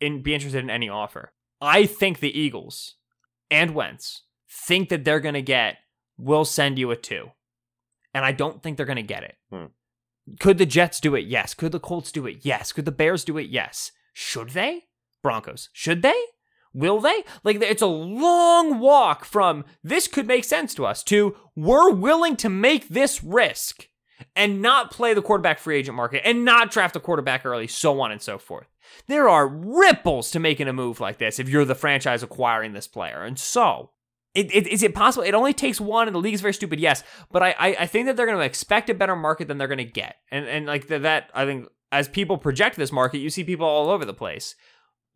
[0.00, 1.32] in, be interested in any offer.
[1.60, 2.96] I think the Eagles
[3.50, 5.76] and Wentz think that they're going to get,
[6.16, 7.30] we'll send you a two.
[8.14, 9.36] And I don't think they're going to get it.
[9.50, 9.66] Hmm.
[10.38, 11.26] Could the Jets do it?
[11.26, 11.54] Yes.
[11.54, 12.38] Could the Colts do it?
[12.42, 12.72] Yes.
[12.72, 13.48] Could the Bears do it?
[13.48, 13.92] Yes.
[14.12, 14.84] Should they?
[15.22, 15.68] Broncos.
[15.72, 16.20] Should they?
[16.72, 17.24] Will they?
[17.42, 22.36] Like, it's a long walk from this could make sense to us to we're willing
[22.36, 23.88] to make this risk
[24.36, 28.00] and not play the quarterback free agent market and not draft a quarterback early, so
[28.00, 28.68] on and so forth.
[29.06, 32.88] There are ripples to making a move like this if you're the franchise acquiring this
[32.88, 33.22] player.
[33.24, 33.90] And so,
[34.34, 35.24] it, it, is it possible?
[35.24, 36.78] It only takes one, and the league's very stupid.
[36.80, 39.58] Yes, but I I, I think that they're going to expect a better market than
[39.58, 42.92] they're going to get, and and like the, that I think as people project this
[42.92, 44.54] market, you see people all over the place.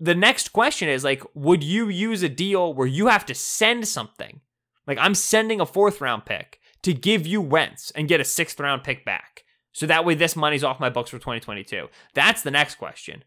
[0.01, 3.87] the next question is like, would you use a deal where you have to send
[3.87, 4.41] something?
[4.87, 8.59] Like I'm sending a fourth round pick to give you Wentz and get a sixth
[8.61, 9.45] round pick back.
[9.73, 11.89] So that way this money's off my books for 2022.
[12.15, 13.25] That's the next question.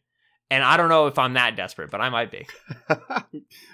[0.49, 2.47] And I don't know if I'm that desperate, but I might be.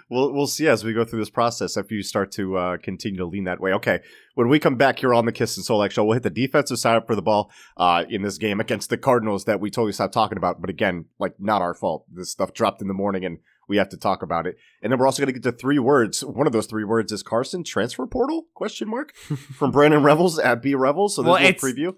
[0.09, 3.19] we'll we'll see as we go through this process if you start to uh, continue
[3.19, 3.73] to lean that way.
[3.73, 3.99] Okay,
[4.33, 6.79] when we come back here on the Kist and Solak show, we'll hit the defensive
[6.79, 9.91] side up for the ball uh, in this game against the Cardinals that we totally
[9.91, 10.61] stopped talking about.
[10.61, 12.05] But again, like not our fault.
[12.11, 14.57] This stuff dropped in the morning and we have to talk about it.
[14.81, 16.23] And then we're also going to get to three words.
[16.23, 19.15] One of those three words is Carson transfer portal question mark
[19.57, 21.15] from Brandon Revels at B Revels.
[21.15, 21.95] So there's well, a preview.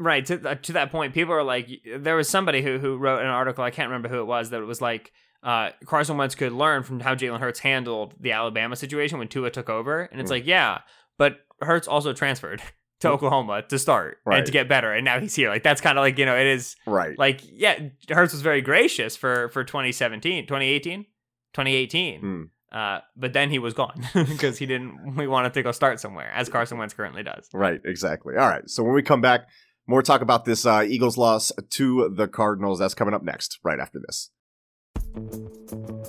[0.00, 3.20] Right to uh, to that point, people are like, there was somebody who who wrote
[3.20, 3.62] an article.
[3.62, 6.82] I can't remember who it was that it was like uh, Carson Wentz could learn
[6.82, 10.34] from how Jalen Hurts handled the Alabama situation when Tua took over, and it's mm.
[10.34, 10.78] like, yeah,
[11.18, 12.62] but Hurts also transferred
[13.00, 13.10] to mm.
[13.10, 14.38] Oklahoma to start right.
[14.38, 15.50] and to get better, and now he's here.
[15.50, 17.18] Like that's kind of like you know, it is right.
[17.18, 21.04] Like yeah, Hurts was very gracious for for 2017, 2018,
[21.52, 22.22] 2018.
[22.22, 22.48] Mm.
[22.72, 25.16] Uh, but then he was gone because he didn't.
[25.16, 27.48] We wanted to go start somewhere, as Carson Wentz currently does.
[27.52, 28.36] Right, exactly.
[28.36, 28.68] All right.
[28.68, 29.48] So when we come back,
[29.86, 32.78] more talk about this uh, Eagles loss to the Cardinals.
[32.78, 34.30] That's coming up next, right after this.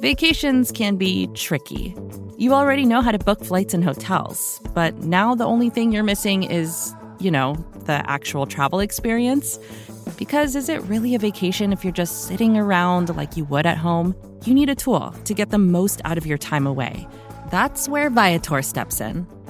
[0.01, 1.95] Vacations can be tricky.
[2.37, 6.03] You already know how to book flights and hotels, but now the only thing you're
[6.03, 7.55] missing is, you know,
[7.85, 9.59] the actual travel experience.
[10.17, 13.77] Because is it really a vacation if you're just sitting around like you would at
[13.77, 14.15] home?
[14.43, 17.07] You need a tool to get the most out of your time away.
[17.49, 19.27] That's where Viator steps in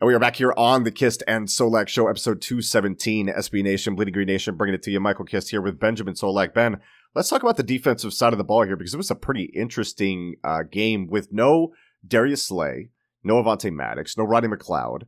[0.00, 3.94] And we are back here on the Kist and Solak Show, episode 217, SB Nation,
[3.94, 4.98] Bleeding Green Nation, bringing it to you.
[4.98, 6.54] Michael Kist here with Benjamin Solak.
[6.54, 6.80] Ben,
[7.14, 9.52] let's talk about the defensive side of the ball here because it was a pretty
[9.54, 11.74] interesting uh, game with no
[12.06, 12.88] Darius Slay,
[13.22, 15.02] no Avonte Maddox, no Rodney McLeod.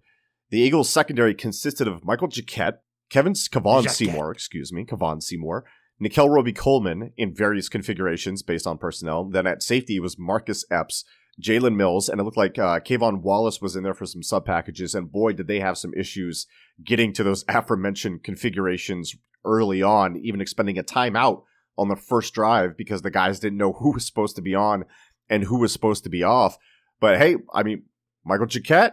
[0.51, 2.75] The Eagles' secondary consisted of Michael Jacquet,
[3.09, 5.65] Kevin Kevon Seymour, excuse me, Kevon Seymour,
[6.01, 9.25] Nickell Robey Coleman in various configurations based on personnel.
[9.25, 11.07] Then at safety was Marcus Epps,
[11.41, 14.45] Jalen Mills, and it looked like uh, K'Von Wallace was in there for some sub
[14.45, 14.95] packages.
[14.95, 16.47] And boy, did they have some issues
[16.85, 19.15] getting to those aforementioned configurations
[19.45, 21.43] early on, even expending a timeout
[21.79, 24.85] on the first drive because the guys didn't know who was supposed to be on
[25.29, 26.59] and who was supposed to be off.
[27.01, 27.85] But hey, I mean,
[28.25, 28.93] Michael Jacquet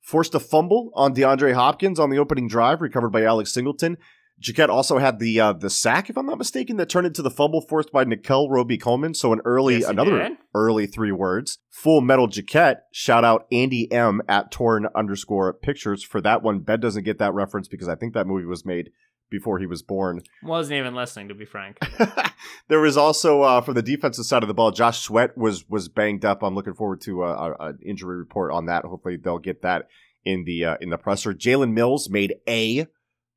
[0.00, 3.98] forced a fumble on DeAndre Hopkins on the opening drive, recovered by Alex Singleton.
[4.40, 7.30] Jacquet also had the uh, the sack, if I'm not mistaken, that turned into the
[7.30, 9.14] fumble forced by Nickell Robey-Coleman.
[9.14, 10.38] So an early, yes, another did.
[10.54, 11.58] early three words.
[11.68, 12.78] Full Metal Jacquet.
[12.90, 16.60] Shout out Andy M at Torn underscore pictures for that one.
[16.60, 18.90] Ben doesn't get that reference because I think that movie was made
[19.28, 20.22] before he was born.
[20.42, 21.78] Wasn't even listening, to be frank.
[22.68, 25.88] there was also uh, for the defensive side of the ball, Josh Sweat was was
[25.88, 26.42] banged up.
[26.42, 28.86] I'm looking forward to uh, an injury report on that.
[28.86, 29.88] Hopefully, they'll get that
[30.24, 31.34] in the uh, in the presser.
[31.34, 32.86] Jalen Mills made a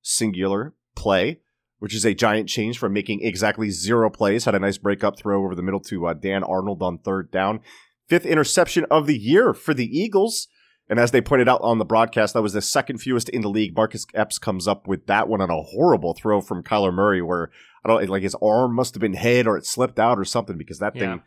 [0.02, 1.40] singular play,
[1.80, 4.46] which is a giant change from making exactly zero plays.
[4.46, 7.60] Had a nice breakup throw over the middle to uh, Dan Arnold on third down.
[8.08, 10.48] Fifth interception of the year for the Eagles.
[10.90, 13.50] And as they pointed out on the broadcast, that was the second fewest in the
[13.50, 13.76] league.
[13.76, 17.50] Marcus Epps comes up with that one on a horrible throw from Kyler Murray, where
[17.84, 20.58] I don't like his arm must have been hit or it slipped out or something
[20.58, 21.02] because that Yeah.
[21.14, 21.22] thing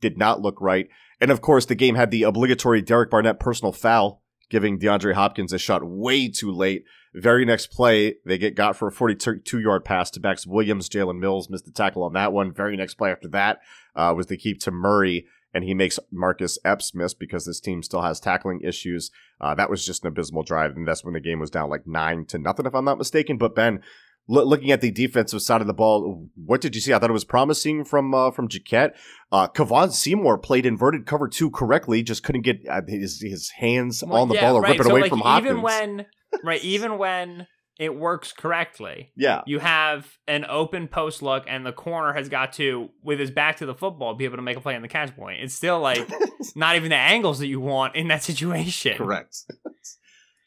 [0.00, 0.88] did not look right.
[1.20, 4.21] And of course, the game had the obligatory Derek Barnett personal foul,
[4.52, 6.84] giving DeAndre Hopkins a shot way too late.
[7.14, 10.90] Very next play, they get got for a 42 yard pass to Max Williams.
[10.90, 12.52] Jalen Mills missed the tackle on that one.
[12.52, 13.60] Very next play after that
[13.96, 17.82] uh, was the keep to Murray, and he makes Marcus Epps miss because this team
[17.82, 19.10] still has tackling issues.
[19.40, 21.86] Uh, that was just an abysmal drive, and that's when the game was down like
[21.86, 23.38] nine to nothing, if I'm not mistaken.
[23.38, 23.80] But Ben,
[24.28, 26.92] loo- looking at the defensive side of the ball, what did you see?
[26.92, 28.94] I thought it was promising from uh, from Jacquet.
[29.30, 34.02] Uh, Kevon Seymour played inverted cover two correctly, just couldn't get uh, his his hands
[34.06, 34.70] Well, on the yeah, ball or right.
[34.70, 35.50] rip it So, away like, from Hopkins.
[35.50, 36.06] Even when,
[36.44, 37.46] right, even when
[37.78, 42.52] it works correctly, yeah, you have an open post look, and the corner has got
[42.54, 44.88] to, with his back to the football, be able to make a play on the
[44.88, 45.42] catch point.
[45.42, 46.08] It's still like
[46.54, 48.96] not even the angles that you want in that situation.
[48.96, 49.36] correct.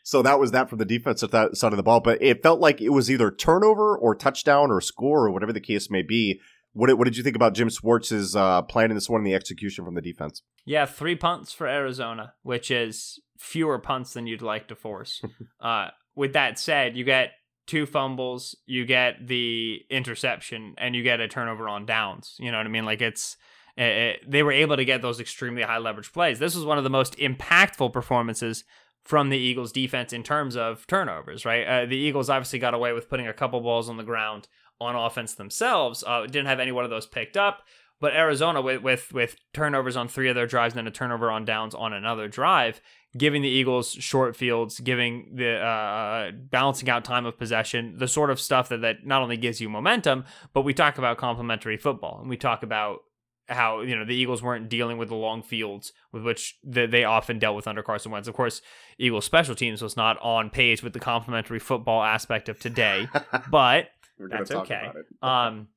[0.08, 2.60] so that was that from the defensive th- side of the ball, but it felt
[2.60, 6.40] like it was either turnover or touchdown or score or whatever the case may be.
[6.74, 9.26] What did, what did you think about Jim Schwartz's uh, plan in this one and
[9.26, 10.44] the execution from the defense?
[10.64, 15.24] Yeah, three punts for Arizona, which is fewer punts than you'd like to force.
[15.60, 17.32] uh, with that said, you get
[17.66, 22.36] two fumbles, you get the interception, and you get a turnover on downs.
[22.40, 22.86] You know what I mean?
[22.86, 23.38] Like it's
[23.76, 26.38] it, it- they were able to get those extremely high leverage plays.
[26.40, 28.64] This was one of the most impactful performances
[29.06, 31.66] from the Eagles defense in terms of turnovers, right?
[31.66, 34.48] Uh, the Eagles obviously got away with putting a couple balls on the ground
[34.82, 36.04] on offense themselves.
[36.06, 37.64] Uh, didn't have any one of those picked up.
[38.02, 41.32] But Arizona, with, with with turnovers on three of their drives and then a turnover
[41.32, 42.82] on downs on another drive,
[43.18, 48.30] giving the Eagles short fields, giving the uh, balancing out time of possession, the sort
[48.30, 52.20] of stuff that, that not only gives you momentum, but we talk about complementary football
[52.20, 53.00] and we talk about
[53.48, 57.40] how you know the Eagles weren't dealing with the long fields with which they often
[57.40, 58.28] dealt with under Carson Wentz.
[58.28, 58.62] Of course,
[58.98, 63.08] Eagles special teams was not on page with the complementary football aspect of today,
[63.50, 64.90] but That's okay.
[65.22, 65.68] um,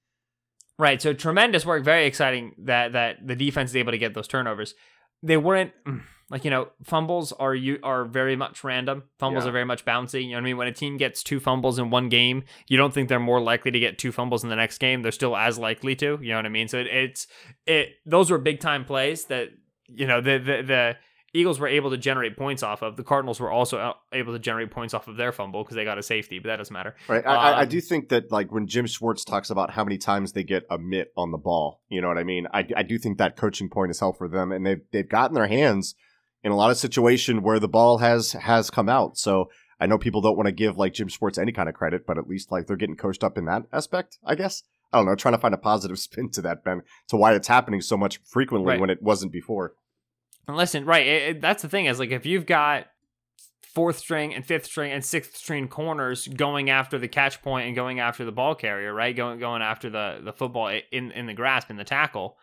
[0.78, 1.00] right.
[1.00, 1.85] So tremendous work.
[1.85, 4.74] Very exciting that that the defense is able to get those turnovers.
[5.22, 9.04] They weren't mm, like you know fumbles are you are very much random.
[9.18, 9.48] Fumbles Yeah.
[9.50, 10.22] are very much bouncy.
[10.24, 10.56] You know what I mean?
[10.56, 13.70] When a team gets two fumbles in one game, you don't think they're more likely
[13.70, 15.02] to get two fumbles in the next game.
[15.02, 16.18] They're still as likely to.
[16.20, 16.68] You know what I mean?
[16.68, 17.26] So it, it's
[17.66, 17.90] it.
[18.04, 19.48] Those were big time plays that
[19.86, 20.96] you know the the the.
[21.34, 22.96] Eagles were able to generate points off of.
[22.96, 25.98] The Cardinals were also able to generate points off of their fumble because they got
[25.98, 26.96] a safety, but that doesn't matter.
[27.06, 27.24] Right.
[27.24, 29.98] I, I, I Um, do think that like when Jim Schwartz talks about how many
[29.98, 32.46] times they get a mitt on the ball, you know what I mean?
[32.54, 35.34] I, I do think that coaching point is helpful for them, and they've they've gotten
[35.34, 35.94] their hands
[36.44, 39.16] in a lot of situation where the ball has has come out.
[39.18, 42.07] So I know people don't want to give like Jim Schwartz any kind of credit,
[42.07, 44.62] but at least like they're getting coached up in that aspect, I guess.
[44.92, 47.48] I don't know, trying to find a positive spin to that, Ben, to why it's
[47.48, 48.81] happening so much frequently Right.
[48.81, 49.74] when it wasn't before.
[50.46, 51.07] And listen, right?
[51.07, 52.87] It, it- that's the thing is like if you've got
[53.74, 57.77] fourth string and fifth string and sixth string corners going after the catch point and
[57.77, 59.14] going after the ball carrier, right?
[59.14, 62.37] Going going after the the football in in the grasp in the tackle.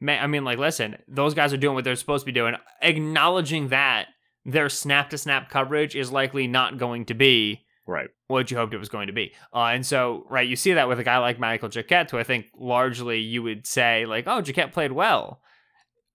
[0.00, 2.54] Man, I mean, like, listen, those guys are doing what they're supposed to be doing.
[2.82, 4.06] Acknowledging that
[4.44, 8.08] their snap to snap coverage is likely not going to be Right.
[8.26, 9.32] what you hoped it was going to be.
[9.54, 12.24] Uh, and so, right, you see that with a guy like Michael Jacquet, who I
[12.24, 15.40] think largely you would say, like, oh, Jacquet played well.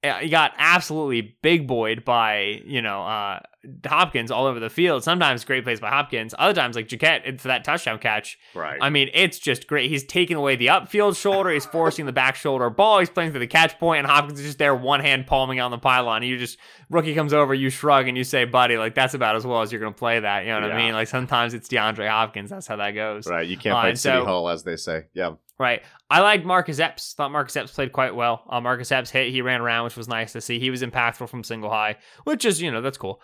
[0.04, 3.40] Uh, He got absolutely big boyed by, you know, uh,
[3.86, 5.04] Hopkins all over the field.
[5.04, 6.34] Sometimes great plays by Hopkins.
[6.40, 8.80] Other times, like Jacquet, for that touchdown catch, Right.
[8.82, 9.90] I mean, it's just great.
[9.90, 11.52] He's taking away the upfield shoulder.
[11.52, 13.00] He's forcing the back shoulder ball.
[13.00, 15.70] He's playing through the catch point, and Hopkins is just there, one hand palming on
[15.72, 16.24] the pylon.
[16.24, 16.58] And you just
[16.90, 19.72] rookie comes over, you shrug, and you say, "Buddy, like that's about as well as
[19.72, 20.94] you're gonna play that." You know what I mean?
[20.94, 22.50] Like sometimes it's DeAndre Hopkins.
[22.50, 23.28] That's how that goes.
[23.28, 23.48] right.
[23.48, 25.04] You can't Uh, and City so- Hall, as they say.
[25.14, 25.34] Yeah.
[25.60, 25.84] Right.
[26.10, 27.14] I liked Marcus Epps.
[27.14, 28.44] Thought Marcus Epps played quite well.
[28.50, 29.30] Uh, Marcus Epps hit.
[29.30, 30.58] He ran around, which was nice to see.
[30.60, 33.22] He was impactful from single high, which is you know that's cool.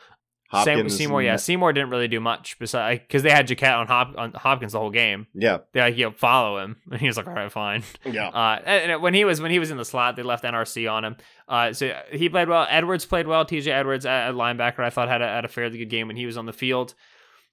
[0.49, 1.21] Hopkins Seymour.
[1.21, 4.71] Yeah, Seymour didn't really do much besides because they had Jacquet on, Hop- on Hopkins
[4.71, 5.27] the whole game.
[5.33, 5.59] Yeah.
[5.73, 8.29] They like, you know, follow him, and he was like, "All right, fine." Yeah.
[8.29, 10.91] Uh, and and when he was when he was in the slot, they left NRC
[10.91, 11.17] on him.
[11.47, 12.65] Uh, so he played well.
[12.69, 13.45] Edwards played well.
[13.45, 13.71] T.J.
[13.71, 16.25] Edwards at, at linebacker, I thought had a, had a fairly good game when he
[16.25, 16.93] was on the field.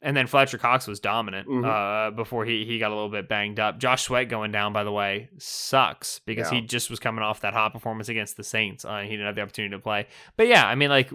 [0.04, 1.64] And then Fletcher Cox was dominant Mhm.
[1.66, 3.78] uh, before he, he got a little bit banged up.
[3.78, 6.60] Josh Sweat going down, by the way, sucks because Yeah.
[6.60, 8.84] he just was coming off that hot performance against the Saints.
[8.84, 10.06] Uh, he didn't have the opportunity to play.
[10.36, 11.10] But yeah, I mean, like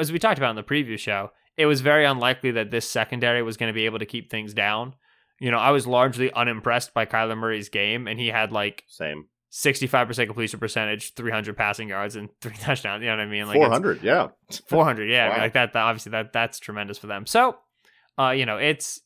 [0.00, 3.42] as we talked about in the preview show, it was very unlikely that this secondary
[3.42, 4.94] was going to be able to keep things down.
[5.38, 9.26] You know, I was largely unimpressed by Kyler Murray's game, and he had like Same.
[9.52, 13.02] 65% completion percentage, 300 passing yards, and three touchdowns.
[13.02, 13.46] You know what I mean?
[13.46, 14.02] Like 400.
[14.02, 14.28] Yeah.
[14.68, 15.38] 400 yeah Wow.
[15.38, 17.56] like that, that obviously that that's tremendous for them so
[18.18, 19.00] uh you know it's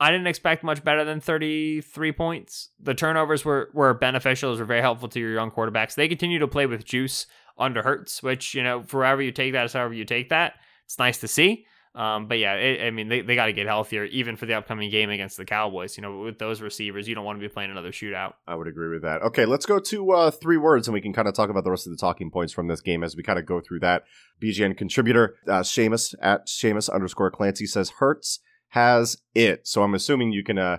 [0.00, 2.68] I didn't expect much better than 33 points.
[2.80, 4.50] The turnovers were were beneficial.
[4.50, 5.94] Those were very helpful to your young quarterbacks.
[5.96, 7.26] They continue to play with juice
[7.58, 10.54] under Hurts, which, you know, forever you take that is however you take that.
[10.84, 11.66] It's nice to see.
[11.94, 14.54] Um, but yeah, it, I mean, they, they got to get healthier, even for the
[14.54, 15.96] upcoming game against the Cowboys.
[15.96, 18.34] You know, with those receivers, you don't want to be playing another shootout.
[18.46, 19.22] I would agree with that.
[19.22, 21.70] Okay, let's go to uh, three words, and we can kind of talk about the
[21.70, 24.04] rest of the talking points from this game as we kind of go through that.
[24.42, 29.66] BGN contributor uh, Seamus at Seamus underscore Clancy says Hurts has it.
[29.66, 30.78] So I'm assuming you can uh,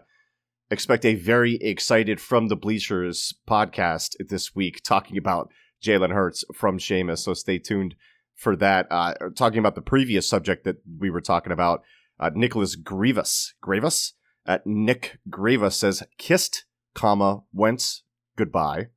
[0.71, 5.51] expect a very excited from the bleachers podcast this week talking about
[5.83, 7.19] Jalen Hurts from Seamus.
[7.19, 7.95] So stay tuned
[8.39, 8.87] for that.
[8.89, 11.83] Uh, talking about the previous subject that we were talking about,
[12.19, 14.13] uh, Nicholas Grievous, Grievous
[14.45, 16.65] at Nick Grievous says kissed,
[16.95, 18.03] comma Wentz
[18.37, 18.87] goodbye.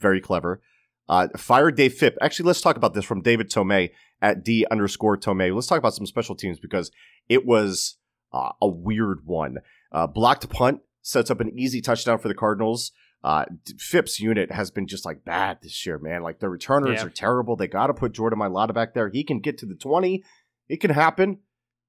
[0.00, 0.62] Very clever.
[1.08, 2.16] Uh, fire Dave Fipp.
[2.22, 3.90] Actually, let's talk about this from David Tomei
[4.22, 5.52] at D underscore Tomei.
[5.54, 6.90] Let's talk about some special teams because
[7.28, 7.96] it was
[8.32, 9.58] uh, a weird one.
[9.92, 12.92] Uh, blocked punt sets up an easy touchdown for the Cardinals.
[13.24, 13.46] Uh,
[13.78, 16.22] Fipp's unit has been just like bad this year, man.
[16.22, 17.06] Like the returners Yeah.
[17.06, 17.56] are terrible.
[17.56, 19.08] They got to put Jordan Mailata back there.
[19.08, 20.22] He can get to the 20.
[20.68, 21.38] It can happen.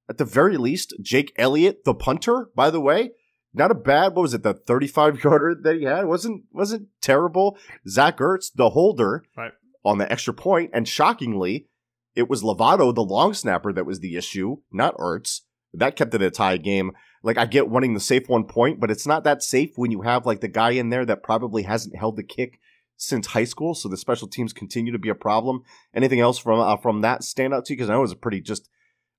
[0.07, 3.11] At the very least, Jake Elliott, the punter, by the way,
[3.53, 4.15] not a bad.
[4.15, 4.43] What was it?
[4.43, 7.57] The 35 yarder that he had wasn't wasn't terrible.
[7.87, 9.51] Zach Ertz, the holder, Right.
[9.83, 11.67] on the extra point, and shockingly,
[12.15, 15.41] it was Lovato, the long snapper, that was the issue, not Ertz.
[15.79, 16.91] That kept it a tie game.
[17.23, 20.01] Like I get wanting the safe one point, but it's not that safe when you
[20.01, 22.59] have like the guy in there that probably hasn't held the kick
[22.97, 23.73] since high school.
[23.73, 25.63] So the special teams continue to be a problem.
[25.93, 27.77] Anything else from uh, from that stand out to you?
[27.77, 28.69] Because I know it was a pretty just.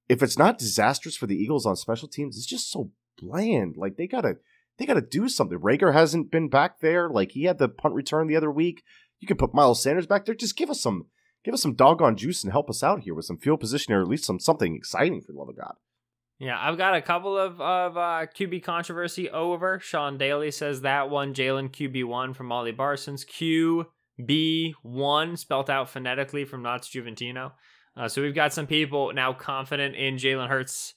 [0.08, 3.76] If it's not disastrous for the Eagles on special teams, it's just so bland.
[3.76, 4.36] Like they gotta
[4.78, 5.58] they gotta do something.
[5.58, 7.08] Reagor hasn't been back there.
[7.10, 8.84] Like he had the punt return the other week.
[9.18, 10.34] You can put Miles Sanders back there.
[10.34, 11.06] Just give us some
[11.44, 14.00] give us some doggone juice and help us out here with some field position or
[14.00, 15.74] at least some something exciting for the love of God.
[16.38, 19.78] Yeah, I've got a couple of, of uh, QB controversy over.
[19.80, 21.32] Sean Daly says that one.
[21.32, 23.24] Jalen QB1 from Molly Barsons.
[24.20, 27.52] QB1 spelt out phonetically from Knots Juventino.
[27.96, 30.92] Uh, so we've got some people now confident in Jalen Hurts.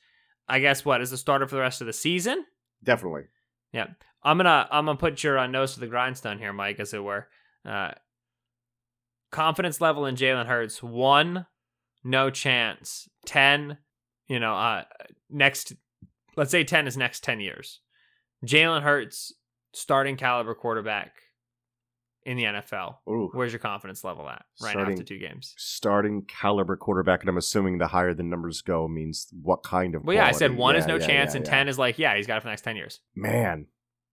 [0.50, 2.44] I guess what is the starter for the rest of the season?
[2.84, 3.24] Definitely.
[3.72, 3.88] Yeah,
[4.24, 7.04] I'm gonna I'm gonna put your uh, nose to the grindstone here, Mike, as it
[7.04, 7.28] were.
[7.64, 7.92] Uh,
[9.32, 11.46] confidence level in Jalen Hurts one,
[12.04, 13.08] no chance.
[13.26, 13.78] Ten,
[14.28, 14.84] you know, uh,
[15.30, 15.74] next,
[16.36, 17.82] let's say ten is next ten years.
[18.46, 19.34] Jalen Hurts,
[19.74, 21.12] starting caliber quarterback
[22.24, 22.98] in the NFL.
[23.10, 23.30] Ooh.
[23.34, 25.54] Where's your confidence level at right Starting- after two games?
[25.58, 30.04] Starting caliber quarterback, and I'm assuming the higher the numbers go means what kind of
[30.04, 30.60] Well, yeah, I said quality.
[30.62, 31.52] one is no yeah, chance, yeah, and yeah.
[31.52, 33.00] ten is like, yeah, he's got it for the next ten years.
[33.16, 33.68] Man,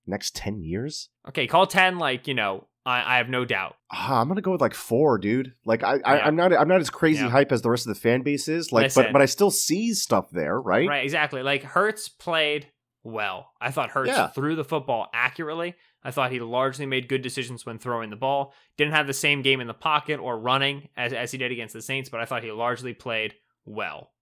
[0.07, 1.09] next ten years?
[1.29, 3.77] Okay, call ten like you know, I, I have no doubt.
[3.93, 5.53] Ah, I'm gonna go with like four, dude.
[5.65, 6.27] Like I, I Yeah.
[6.27, 7.31] I'm not I'm not as crazy Yeah.
[7.31, 8.71] hype as the rest of the fan base is.
[8.73, 9.03] Like, Listen.
[9.05, 10.89] but but I still see stuff there, right?
[10.89, 11.43] Right, exactly.
[11.43, 12.69] Like Hurts played
[13.03, 13.51] well.
[13.61, 14.29] I thought Hurts Yeah.
[14.29, 15.75] threw the football accurately.
[16.05, 18.55] I thought he largely made good decisions when throwing the ball.
[18.79, 21.75] Didn't have the same game in the pocket or running as, as he did against
[21.75, 23.35] the Saints, but I thought he largely played
[23.65, 24.13] well.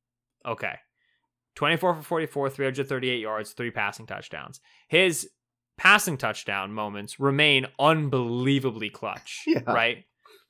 [0.47, 0.77] Okay.
[1.57, 4.61] 24 for 44, 338 yards, three passing touchdowns.
[4.89, 5.29] His
[5.77, 9.61] passing touchdown moments remain unbelievably clutch, Yeah.
[9.67, 10.05] right?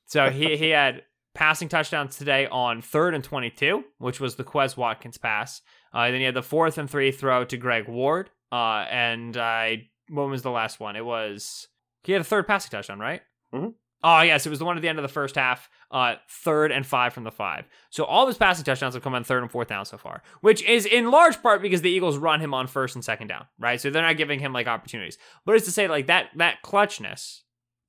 [0.06, 1.02] So he, he had
[1.34, 5.62] passing touchdowns today on third and 22, which was the Quez Watkins pass.
[5.92, 8.30] Uh, then he had the fourth and three throw to Greg Ward.
[8.52, 10.94] Uh, and I, when was the last one?
[10.96, 11.68] It was,
[12.04, 13.22] he had a third passing touchdown, right?
[13.52, 13.74] Mhm.
[14.06, 14.44] Oh, yes.
[14.44, 17.14] It was the one at the end of the first half, uh, third and five
[17.14, 17.64] from the five.
[17.88, 20.22] So all of his passing touchdowns have come on third and fourth down so far,
[20.42, 23.46] which is in large part because the Eagles run him on first and second down,
[23.58, 23.80] right?
[23.80, 25.16] So they're not giving him like opportunities.
[25.46, 27.40] But it's to say, like, that, that clutchness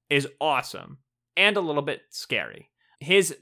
[0.09, 0.99] is awesome
[1.35, 2.69] and a little bit scary.
[3.01, 3.35] His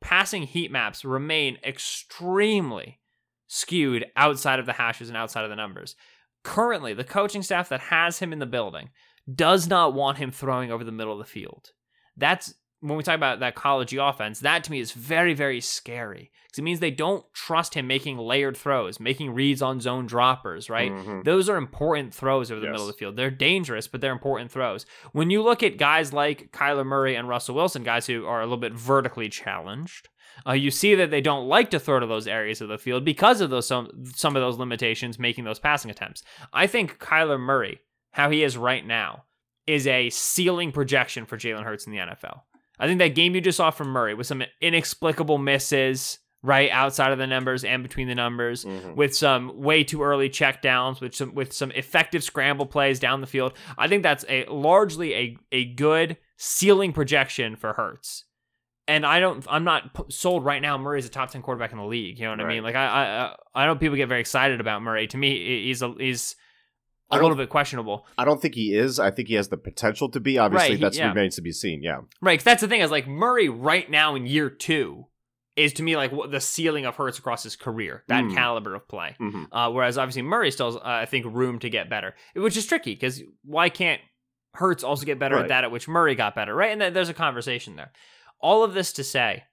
[0.00, 3.00] passing heat maps remain extremely
[3.48, 5.96] skewed outside of the hashes and outside of the numbers.
[6.44, 8.90] Currently, the coaching staff that has him in the building
[9.34, 11.72] does not want him throwing over the middle of the field.
[12.20, 16.30] That's when we talk about that collegey offense, that to me is very, very scary
[16.46, 20.70] because it means they don't trust him making layered throws, making reads on zone droppers,
[20.70, 20.90] right?
[20.90, 21.24] Mhm.
[21.24, 22.72] Those are important throws over the Yes.
[22.72, 23.16] middle of the field.
[23.16, 24.86] They're dangerous, but they're important throws.
[25.12, 28.44] When you look at guys like Kyler Murray and Russell Wilson, guys who are a
[28.44, 30.08] little bit vertically challenged,
[30.46, 33.04] uh, you see that they don't like to throw to those areas of the field
[33.04, 36.22] because of those some some of those limitations making those passing attempts.
[36.52, 37.80] I think Kyler Murray,
[38.12, 39.24] how he is right now,
[39.72, 42.42] is a ceiling projection for Jalen Hurts in the NFL.
[42.78, 47.12] I think that game you just saw from Murray with some inexplicable misses right outside
[47.12, 48.94] of the numbers and between the numbers Mhm.
[48.96, 53.20] with some way too early check downs with some with some effective scramble plays down
[53.20, 53.52] the field.
[53.76, 58.24] I think that's a largely a a good ceiling projection for Hurts.
[58.88, 61.84] And I don't I'm not sold right now Murray's a top 10 quarterback in the
[61.84, 62.62] league, you know what I mean?
[62.62, 62.86] Like I
[63.54, 65.06] I I know people get very excited about Murray.
[65.08, 66.36] To me he's a, he's
[67.10, 68.06] a little bit questionable.
[68.18, 68.98] I don't think he is.
[69.00, 70.38] I think he has the potential to be.
[70.38, 71.08] Obviously, Right, he- that's yeah.
[71.08, 71.82] remains to be seen.
[71.82, 72.00] Yeah.
[72.20, 75.06] Right, 'cause that's the thing is like Murray right now in year two
[75.56, 78.34] is to me like what the ceiling of Hurts across his career, that Mm.
[78.34, 79.16] caliber of play.
[79.18, 82.56] hmm Uh, whereas obviously Murray still has, uh, I think, room to get better, which
[82.56, 84.00] is tricky because why can't
[84.54, 85.42] Hurts also get better Right.
[85.42, 86.70] at that at which Murray got better, right?
[86.72, 87.92] And th- there's a conversation there.
[88.40, 89.44] All of this to say,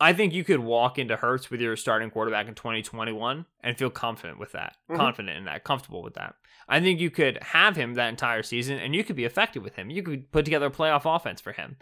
[0.00, 3.90] I think you could walk into Hurts with your starting quarterback in 2021 and feel
[3.90, 4.96] confident with that, Mhm.
[4.96, 6.34] confident in that, comfortable with that.
[6.68, 9.76] I think you could have him that entire season and you could be effective with
[9.76, 9.90] him.
[9.90, 11.76] You could put together a playoff offense for him.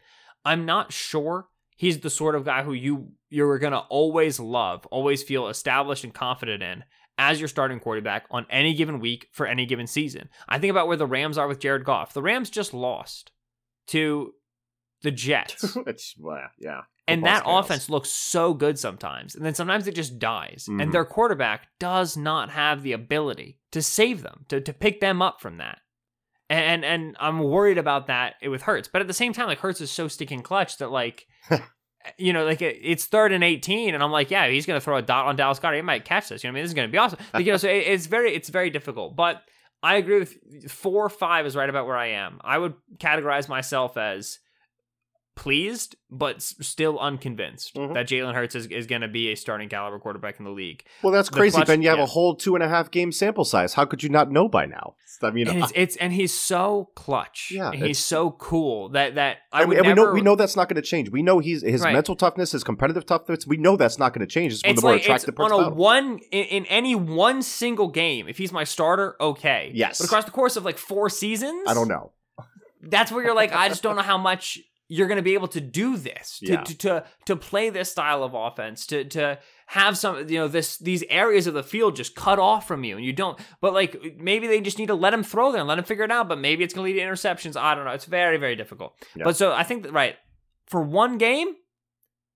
[0.45, 4.87] I'm not sure he's the sort of guy who you you're going to always love,
[4.87, 6.85] always feel established and confident in
[7.19, 10.29] as your starting quarterback on any given week for any given season.
[10.49, 12.15] I think about where the Rams are with Jared Goff.
[12.15, 13.33] The Rams just lost
[13.89, 14.35] to
[15.03, 15.77] the Jets.
[15.87, 16.83] it's well, yeah.
[17.09, 19.35] And that offense looks so good sometimes.
[19.35, 20.67] And then sometimes it just dies.
[20.69, 20.83] Mhm.
[20.83, 25.21] And their quarterback does not have the ability to save them, to, to pick them
[25.21, 25.79] up from that.
[26.49, 28.87] And and I'm worried about that with Hurts.
[28.87, 31.27] But at the same time, like Hurts is so sticking clutch that like
[32.19, 34.97] you know, like it, it's third and eighteen, and I'm like, yeah, he's gonna throw
[34.97, 35.77] a dot on Dallas Goedert.
[35.77, 36.45] He might catch this.
[36.45, 37.19] You know, what I mean, this is gonna be awesome.
[37.33, 39.17] Like, you know, so it, it's very, it's very difficult.
[39.17, 39.43] But
[39.83, 42.39] I agree with four, five is right about where I am.
[42.45, 44.39] I would categorize myself as
[45.35, 47.95] pleased, but still unconvinced Mhm.
[47.95, 50.85] that Jalen Hurts is, is going to be a starting caliber quarterback in the league.
[51.03, 51.83] Well, that's The crazy, clutch- Ben.
[51.83, 52.05] You have yeah.
[52.05, 53.75] a whole two and a half game sample size.
[53.75, 54.95] How could you not know by now?
[55.23, 57.53] I mean, and it's, it's and he's so clutch.
[57.55, 60.21] Yeah, and he's so cool that that I and we, would and we know we
[60.21, 61.11] know that's not going to change.
[61.11, 61.93] We know he's his Right.
[61.93, 63.47] mental toughness, his competitive toughness.
[63.47, 64.53] We know that's not going to change.
[64.55, 66.95] It's one of It's the more like it's attractive on a one in, in any
[66.97, 68.27] one single game.
[68.27, 69.71] If he's my starter, okay.
[69.75, 69.99] Yes.
[69.99, 72.13] But across the course of like four seasons, I don't know.
[72.83, 74.59] that's where you're like, I just don't know how much
[74.95, 76.63] you're going to be able to do this, to, Yeah.
[76.63, 79.39] to to to play this style of offense, to to
[79.69, 82.97] have some, you know, this these areas of the field just cut off from you,
[82.97, 83.39] and you don't.
[83.61, 86.05] But like maybe they just need to let him throw there and let him figure
[86.05, 86.29] it out.
[86.29, 87.57] But maybe it's going to lead to interceptions.
[87.57, 87.93] I don't know.
[87.93, 88.95] It's very very difficult.
[89.17, 89.25] Yeah.
[89.25, 90.17] But so I think that right
[90.67, 91.49] for one game,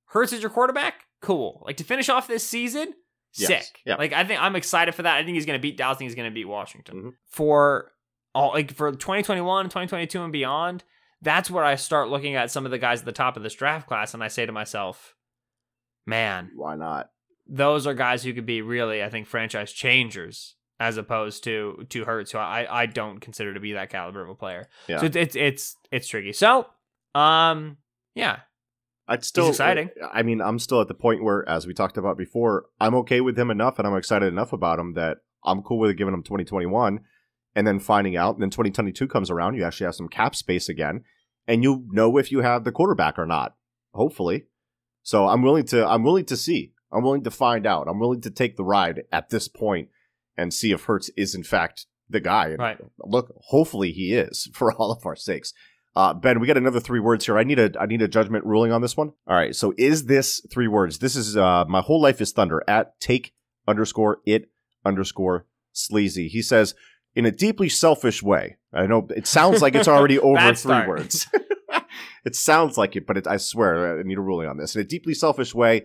[0.07, 1.05] Hurts is your quarterback.
[1.21, 1.63] Cool.
[1.67, 2.95] Like to finish off this season.
[3.35, 3.49] Yes.
[3.49, 3.81] Sick.
[3.85, 3.97] Yeah.
[3.97, 5.17] Like I think I'm excited for that.
[5.17, 5.97] I think he's going to beat Dallas.
[5.97, 7.13] I think he's going to beat Washington Mhm.
[7.29, 7.93] for
[8.35, 10.85] all like for 2021, 2022, and beyond.
[11.23, 13.55] That's where I start looking at some of the guys at the top of this
[13.55, 15.15] draft class, and I say to myself,
[16.07, 17.11] "Man, Why not?
[17.47, 22.05] those are guys who could be really, I think, franchise changers." As opposed to to
[22.05, 24.69] Hurts, who I I don't consider to be that caliber of a player.
[24.89, 24.99] Yeah.
[24.99, 26.35] So it's it's it's it's tricky.
[26.35, 26.67] So,
[27.15, 27.79] um,
[28.15, 28.41] yeah,
[29.09, 29.89] I'd still exciting.
[30.13, 33.23] I mean, I'm still at the point where, as we talked about before, I'm okay
[33.23, 36.23] with him enough, and I'm excited enough about him that I'm cool with giving him
[36.23, 37.01] 2021,
[37.57, 38.37] and then finding out.
[38.37, 41.03] And then 2022 comes around, you actually have some cap space again,
[41.49, 43.57] and you know if you have the quarterback or not.
[43.95, 44.45] Hopefully,
[45.03, 45.87] so I'm willing to.
[45.87, 46.75] I'm willing to see.
[46.93, 47.89] I'm willing to find out.
[47.89, 49.89] I'm willing to take the ride at this point
[50.37, 52.55] and see if Hurts is in fact the guy.
[52.57, 52.79] Right.
[53.01, 55.55] Look, hopefully he is for all of our sakes.
[55.95, 57.39] Uh, ben, we got another three words here.
[57.39, 59.15] I need a I need a judgment ruling on this one.
[59.27, 59.57] All right.
[59.57, 60.99] So is this three words?
[60.99, 63.33] This is uh, my whole life is thunder at take
[63.67, 64.51] underscore it
[64.85, 66.29] underscore sleazy.
[66.29, 66.75] He says
[67.17, 68.59] in a deeply selfish way.
[68.73, 71.27] I know it sounds like it's already over three words.
[72.25, 74.77] it sounds like it, but it, I swear I need a ruling on this.
[74.77, 75.85] In a deeply selfish way,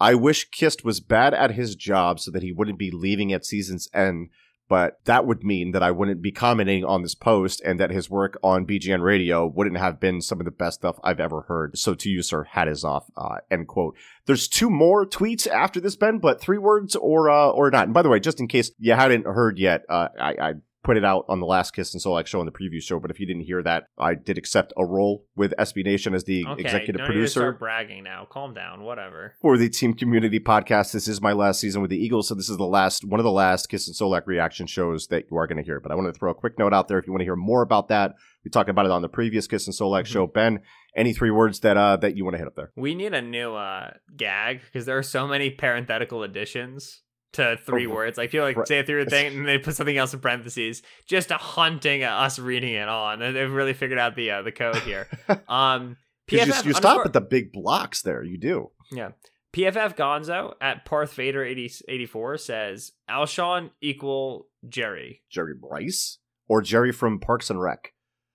[0.00, 3.44] I wish Kist was bad at his job so that he wouldn't be leaving at
[3.44, 4.30] season's end.
[4.68, 8.10] But that would mean that I wouldn't be commenting on this post and that his
[8.10, 11.78] work on BGN radio wouldn't have been some of the best stuff I've ever heard.
[11.78, 13.96] So to you, sir, hat is off, uh, end quote.
[14.26, 17.84] There's two more tweets after this, Ben, but three words or, uh, or not.
[17.84, 20.54] And by the way, just in case you hadn't heard yet, uh, I, I
[20.88, 22.98] put it out on the last Kist and Solak show on the preview show.
[22.98, 26.24] But if you didn't hear that, I did accept a role with SB Nation as
[26.24, 26.62] the okay.
[26.62, 28.26] executive producer start bragging now.
[28.30, 28.82] Calm down.
[28.82, 29.34] Whatever.
[29.42, 30.92] for the Team Community Podcast.
[30.92, 33.24] This is my last season with the Eagles, so this is the last one of
[33.24, 35.78] the last Kist and Solak reaction shows that you are going to hear.
[35.78, 37.36] But I wanted to throw a quick note out there if you want to hear
[37.36, 38.14] more about that.
[38.42, 40.26] We talked about it on the previous Kist and Solak show.
[40.26, 40.60] Ben,
[40.96, 42.72] any three words that uh that you want to hit up there?
[42.76, 47.02] We need a new uh gag because there are so many parenthetical additions
[47.34, 48.16] to three Oh, words.
[48.18, 48.66] Like people like right.
[48.68, 52.02] say a three word thing and they put something else in parentheses, just a hunting
[52.04, 53.20] us reading it on.
[53.22, 55.08] And they've really figured out the uh, the code here.
[55.48, 55.96] Um,
[56.30, 58.22] you, PFF you stop underscore- at the big blocks there.
[58.22, 58.70] You do.
[58.92, 59.10] Yeah.
[59.54, 65.22] PFF Gonzo at Parth Vader 80, 84 says Alshon equal Jerry.
[65.30, 66.18] Jerry Bryce
[66.48, 67.94] or Jerry from Parks and Rec.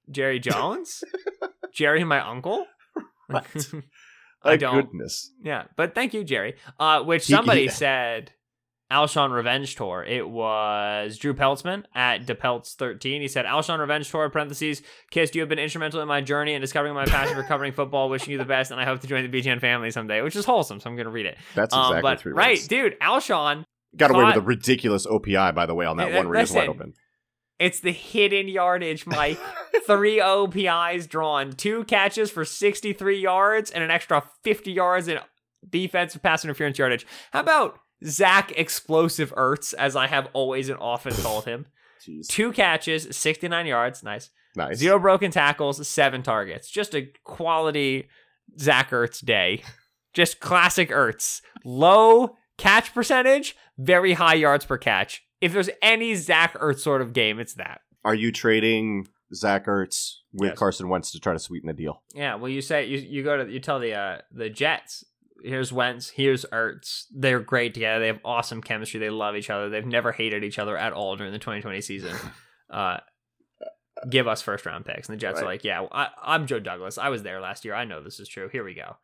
[0.10, 1.04] Jerry Jones?
[1.72, 2.66] Jerry, my uncle?
[3.28, 3.46] What?
[4.44, 4.86] I My don't.
[4.91, 5.32] Goodness.
[5.44, 6.56] Yeah, but thank you, Jerry.
[6.80, 8.32] Uh, which He- somebody he- said
[8.92, 10.04] Alshon Revenge Tour.
[10.04, 13.22] It was Drew Peltzman at DePeltz13.
[13.22, 16.62] He said, Alshon Revenge Tour, parentheses, Kist, you have been instrumental in my journey and
[16.62, 18.10] discovering my passion for covering football.
[18.10, 20.46] Wishing you the best, and I hope to join the BGN family someday, which is
[20.46, 21.38] wholesome, so I'm going to read it.
[21.56, 22.68] That's Um, exactly but, three right, words.
[22.68, 23.66] dude, Alshon,
[23.96, 26.52] Got away with a ridiculous OPI, by the way, on that Yeah, one where he's
[26.52, 26.94] wide open.
[27.60, 29.40] It's the hidden yardage, Mike.
[29.88, 35.20] Three OPIs drawn, two catches for 63 yards, and an extra 50 yards in
[35.70, 37.06] defensive pass interference yardage.
[37.32, 41.66] How about Zach Explosive Ertz, as I have always and often called him?
[42.06, 42.28] Jeez.
[42.28, 44.04] Two catches, 69 yards.
[44.04, 44.30] Nice.
[44.56, 44.78] Nice.
[44.78, 46.70] Zero broken tackles, seven targets.
[46.70, 48.08] Just a quality
[48.60, 49.64] Zach Ertz day.
[50.14, 51.41] Just classic Ertz.
[51.66, 55.24] Low catch percentage, very high yards per catch.
[55.41, 57.82] If there's any Zach Ertz sort of game, it's that.
[58.06, 60.60] Are you trading Zach Ertz with Yes.
[60.60, 62.04] Carson Wentz to try to sweeten the deal?
[62.14, 65.04] Yeah, well, you say you you go to you tell the uh, the Jets.
[65.44, 66.10] Here's Wentz.
[66.10, 67.06] Here's Ertz.
[67.14, 68.00] They're great together.
[68.00, 69.00] They have awesome chemistry.
[69.00, 69.70] They love each other.
[69.70, 72.16] They've never hated each other at all during the 2020 season.
[72.70, 72.98] Uh,
[74.10, 75.08] give us first round picks.
[75.08, 76.98] And the Jets are like, yeah, I, I'm Joe Douglas.
[76.98, 77.76] I was there last year.
[77.76, 78.50] I know this is true.
[78.52, 78.96] Here we go.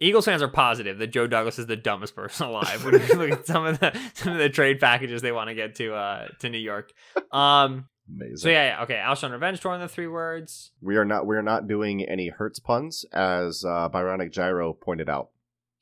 [0.00, 2.84] Eagles fans are positive that Joe Douglas is the dumbest person alive.
[2.84, 5.54] When you look at some of the some of the trade packages they want to
[5.54, 6.92] get to uh to New York.
[7.30, 7.86] Um.
[8.12, 8.36] Amazing.
[8.38, 8.96] So yeah, yeah okay.
[8.96, 10.72] Alshon Revenge tour in the three words.
[10.80, 15.08] We are not we are not doing any Hertz puns, as uh, Byronic Gyro pointed
[15.08, 15.28] out.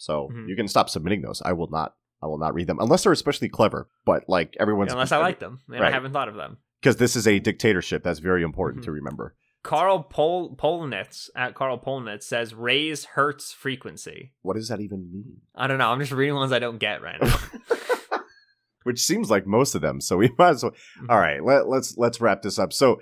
[0.01, 0.49] So Mhm.
[0.49, 1.41] you can stop submitting those.
[1.45, 1.95] I will not.
[2.23, 3.89] I will not read them unless they're especially clever.
[4.05, 6.59] But like everyone's unless I like them, and I haven't thought of them.
[6.81, 8.03] because this is a dictatorship.
[8.03, 8.87] That's very important Mhm.
[8.87, 9.37] to remember.
[9.63, 14.33] Carl Pol- Polnitz at Carl Polnitz says raise Hertz frequency.
[14.43, 15.43] What does that even mean?
[15.55, 15.91] I don't know.
[15.91, 17.37] I'm just reading ones I don't get right now.
[18.85, 20.01] Which seems like most of them.
[20.01, 20.73] So we might as well.
[21.03, 21.11] Mhm.
[21.11, 22.73] All right, let, let's let's wrap this up.
[22.73, 23.01] So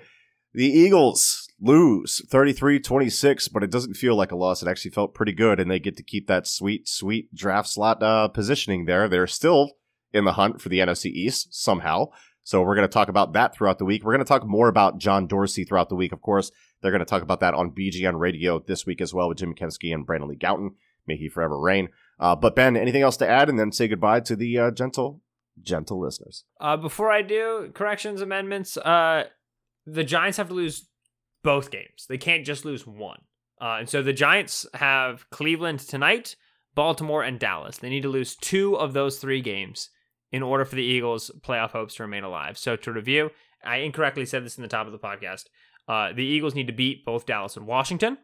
[0.53, 4.61] the Eagles lose 33-26, but it doesn't feel like a loss.
[4.61, 8.01] It actually felt pretty good, and they get to keep that sweet, sweet draft slot
[8.01, 9.07] uh, positioning there.
[9.07, 9.71] They're still
[10.13, 12.07] in the hunt for the NFC East somehow.
[12.43, 14.03] So we're going to talk about that throughout the week.
[14.03, 16.11] We're going to talk more about John Dorsey throughout the week.
[16.11, 16.51] Of course,
[16.81, 19.53] they're going to talk about that on BGN Radio this week as well with Jim
[19.53, 20.71] Kempski and Brandon Lee Gowton.
[21.05, 21.89] May he forever reign.
[22.19, 25.21] Uh, but Ben, anything else to add, and then say goodbye to the uh, gentle,
[25.61, 26.43] gentle listeners.
[26.59, 29.25] Uh, before I do corrections amendments, uh,
[29.85, 30.87] the Giants have to lose
[31.43, 32.05] both games.
[32.07, 33.21] They can't just lose one.
[33.61, 36.35] Uh, and so the Giants have Cleveland tonight,
[36.75, 37.77] Baltimore, and Dallas.
[37.77, 39.89] They need to lose two of those three games
[40.31, 42.57] in order for the Eagles' playoff hopes to remain alive.
[42.57, 43.31] So to review,
[43.63, 45.45] I incorrectly said this in the top of the podcast.
[45.87, 48.17] Uh, the Eagles need to beat both Dallas and Washington.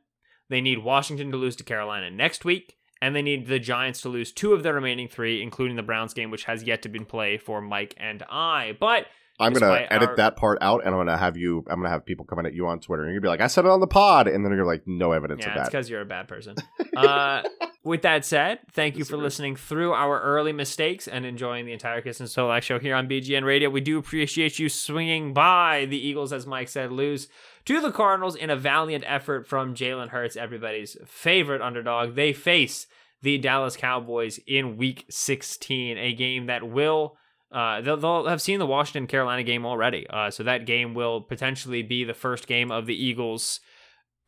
[0.49, 4.09] They need Washington to lose to Carolina next week, and they need the Giants to
[4.09, 6.99] lose two of their remaining three, including the Browns game, which has yet to be
[6.99, 8.77] played for Mike and I.
[8.79, 9.07] But
[9.39, 11.63] I'm gonna edit our- that part out, and I'm gonna have you.
[11.67, 13.47] I'm gonna have people coming at you on Twitter, and you're gonna be like, "I
[13.47, 15.89] said it on the pod," and then you're like, "No evidence yeah, of that." because
[15.89, 16.55] you're a bad person.
[16.95, 17.43] Uh,
[17.83, 21.99] with that said, thank you for listening through our early mistakes and enjoying the entire
[21.99, 23.69] Kist and Solak show here on BGN Radio.
[23.69, 27.27] We do appreciate you swinging by the Eagles, as Mike said, lose
[27.65, 32.15] to the Cardinals in a valiant effort from Jalen Hurts, everybody's favorite underdog.
[32.15, 32.87] They face
[33.21, 37.17] the Dallas Cowboys in Week 16, a game that will.
[37.51, 40.05] Uh, they'll, they'll have seen the Washington Carolina game already.
[40.09, 43.59] Uh, so that game will potentially be the first game of the Eagles'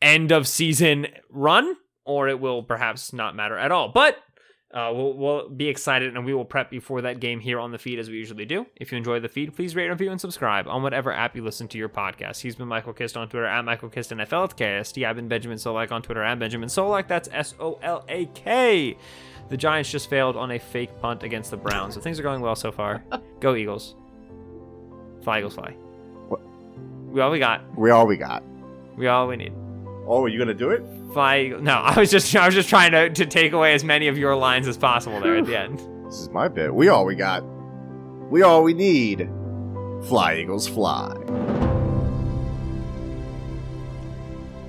[0.00, 3.88] end of season run, or it will perhaps not matter at all.
[3.88, 4.16] But
[4.72, 7.78] uh, we'll, we'll be excited and we will prep before that game here on the
[7.78, 8.66] feed as we usually do.
[8.76, 11.68] If you enjoy the feed, please rate, review, and subscribe on whatever app you listen
[11.68, 12.40] to your podcast.
[12.40, 15.06] He's been Michael Kist on Twitter at Michael Kist NFL at KST.
[15.06, 17.08] I've been Benjamin Solak on Twitter at Benjamin Solak.
[17.08, 18.98] That's S O L A K.
[19.48, 22.40] The Giants just failed on a fake punt against the Browns, so things are going
[22.42, 23.02] well so far.
[23.40, 23.94] Go Eagles.
[25.22, 25.72] Fly Eagles fly.
[26.28, 26.40] What?
[27.10, 27.62] We all we got.
[27.76, 28.42] we all we got.
[28.96, 29.52] We all we need.
[30.06, 30.82] Oh, are you gonna do it?
[31.12, 31.54] Fly.
[31.60, 34.18] No, I was just I was just trying to, to take away as many of
[34.18, 35.80] your lines as possible there at the end.
[36.08, 36.74] This is my bit.
[36.74, 37.44] We all we got.
[38.30, 39.28] We all we need.
[40.04, 41.14] Fly Eagles fly.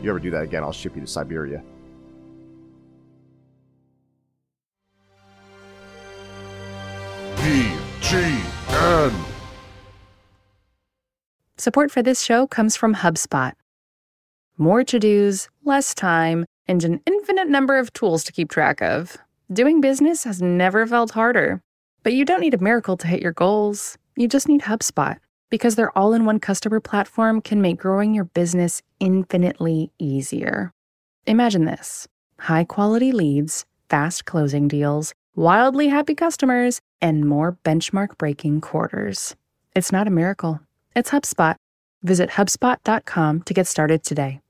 [0.02, 0.64] You ever do that again?
[0.64, 1.64] I'll ship you to Siberia.
[11.60, 13.51] Support for this show comes from HubSpot.
[14.57, 19.18] More to dos, less time, and an infinite number of tools to keep track of.
[19.51, 21.62] Doing business has never felt harder.
[22.01, 23.97] But you don't need a miracle to hit your goals.
[24.16, 25.18] You just need HubSpot
[25.49, 30.72] because their all in one customer platform can make growing your business infinitely easier.
[31.28, 32.07] Imagine this
[32.38, 39.36] high quality leads, fast closing deals, wildly happy customers, and more benchmark breaking quarters.
[39.76, 40.62] It's not a miracle,
[41.00, 41.56] it's HubSpot.
[42.04, 44.41] Visit HubSpot.com to get started today.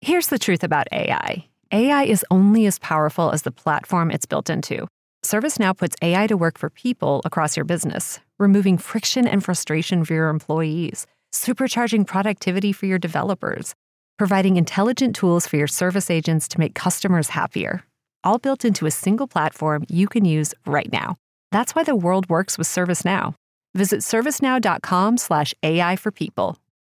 [0.00, 4.48] Here's the truth about AI AI is only as powerful as the platform it's built
[4.48, 4.86] into.
[5.24, 10.14] ServiceNow puts AI to work for people across your business, removing friction and frustration for
[10.14, 13.74] your employees, supercharging productivity for your developers,
[14.16, 17.84] providing intelligent tools for your service agents to make customers happier.
[18.24, 21.16] All built into a single platform you can use right now.
[21.52, 23.34] That's why the world works with ServiceNow.
[23.74, 26.56] Visit servicenow.com/ai for people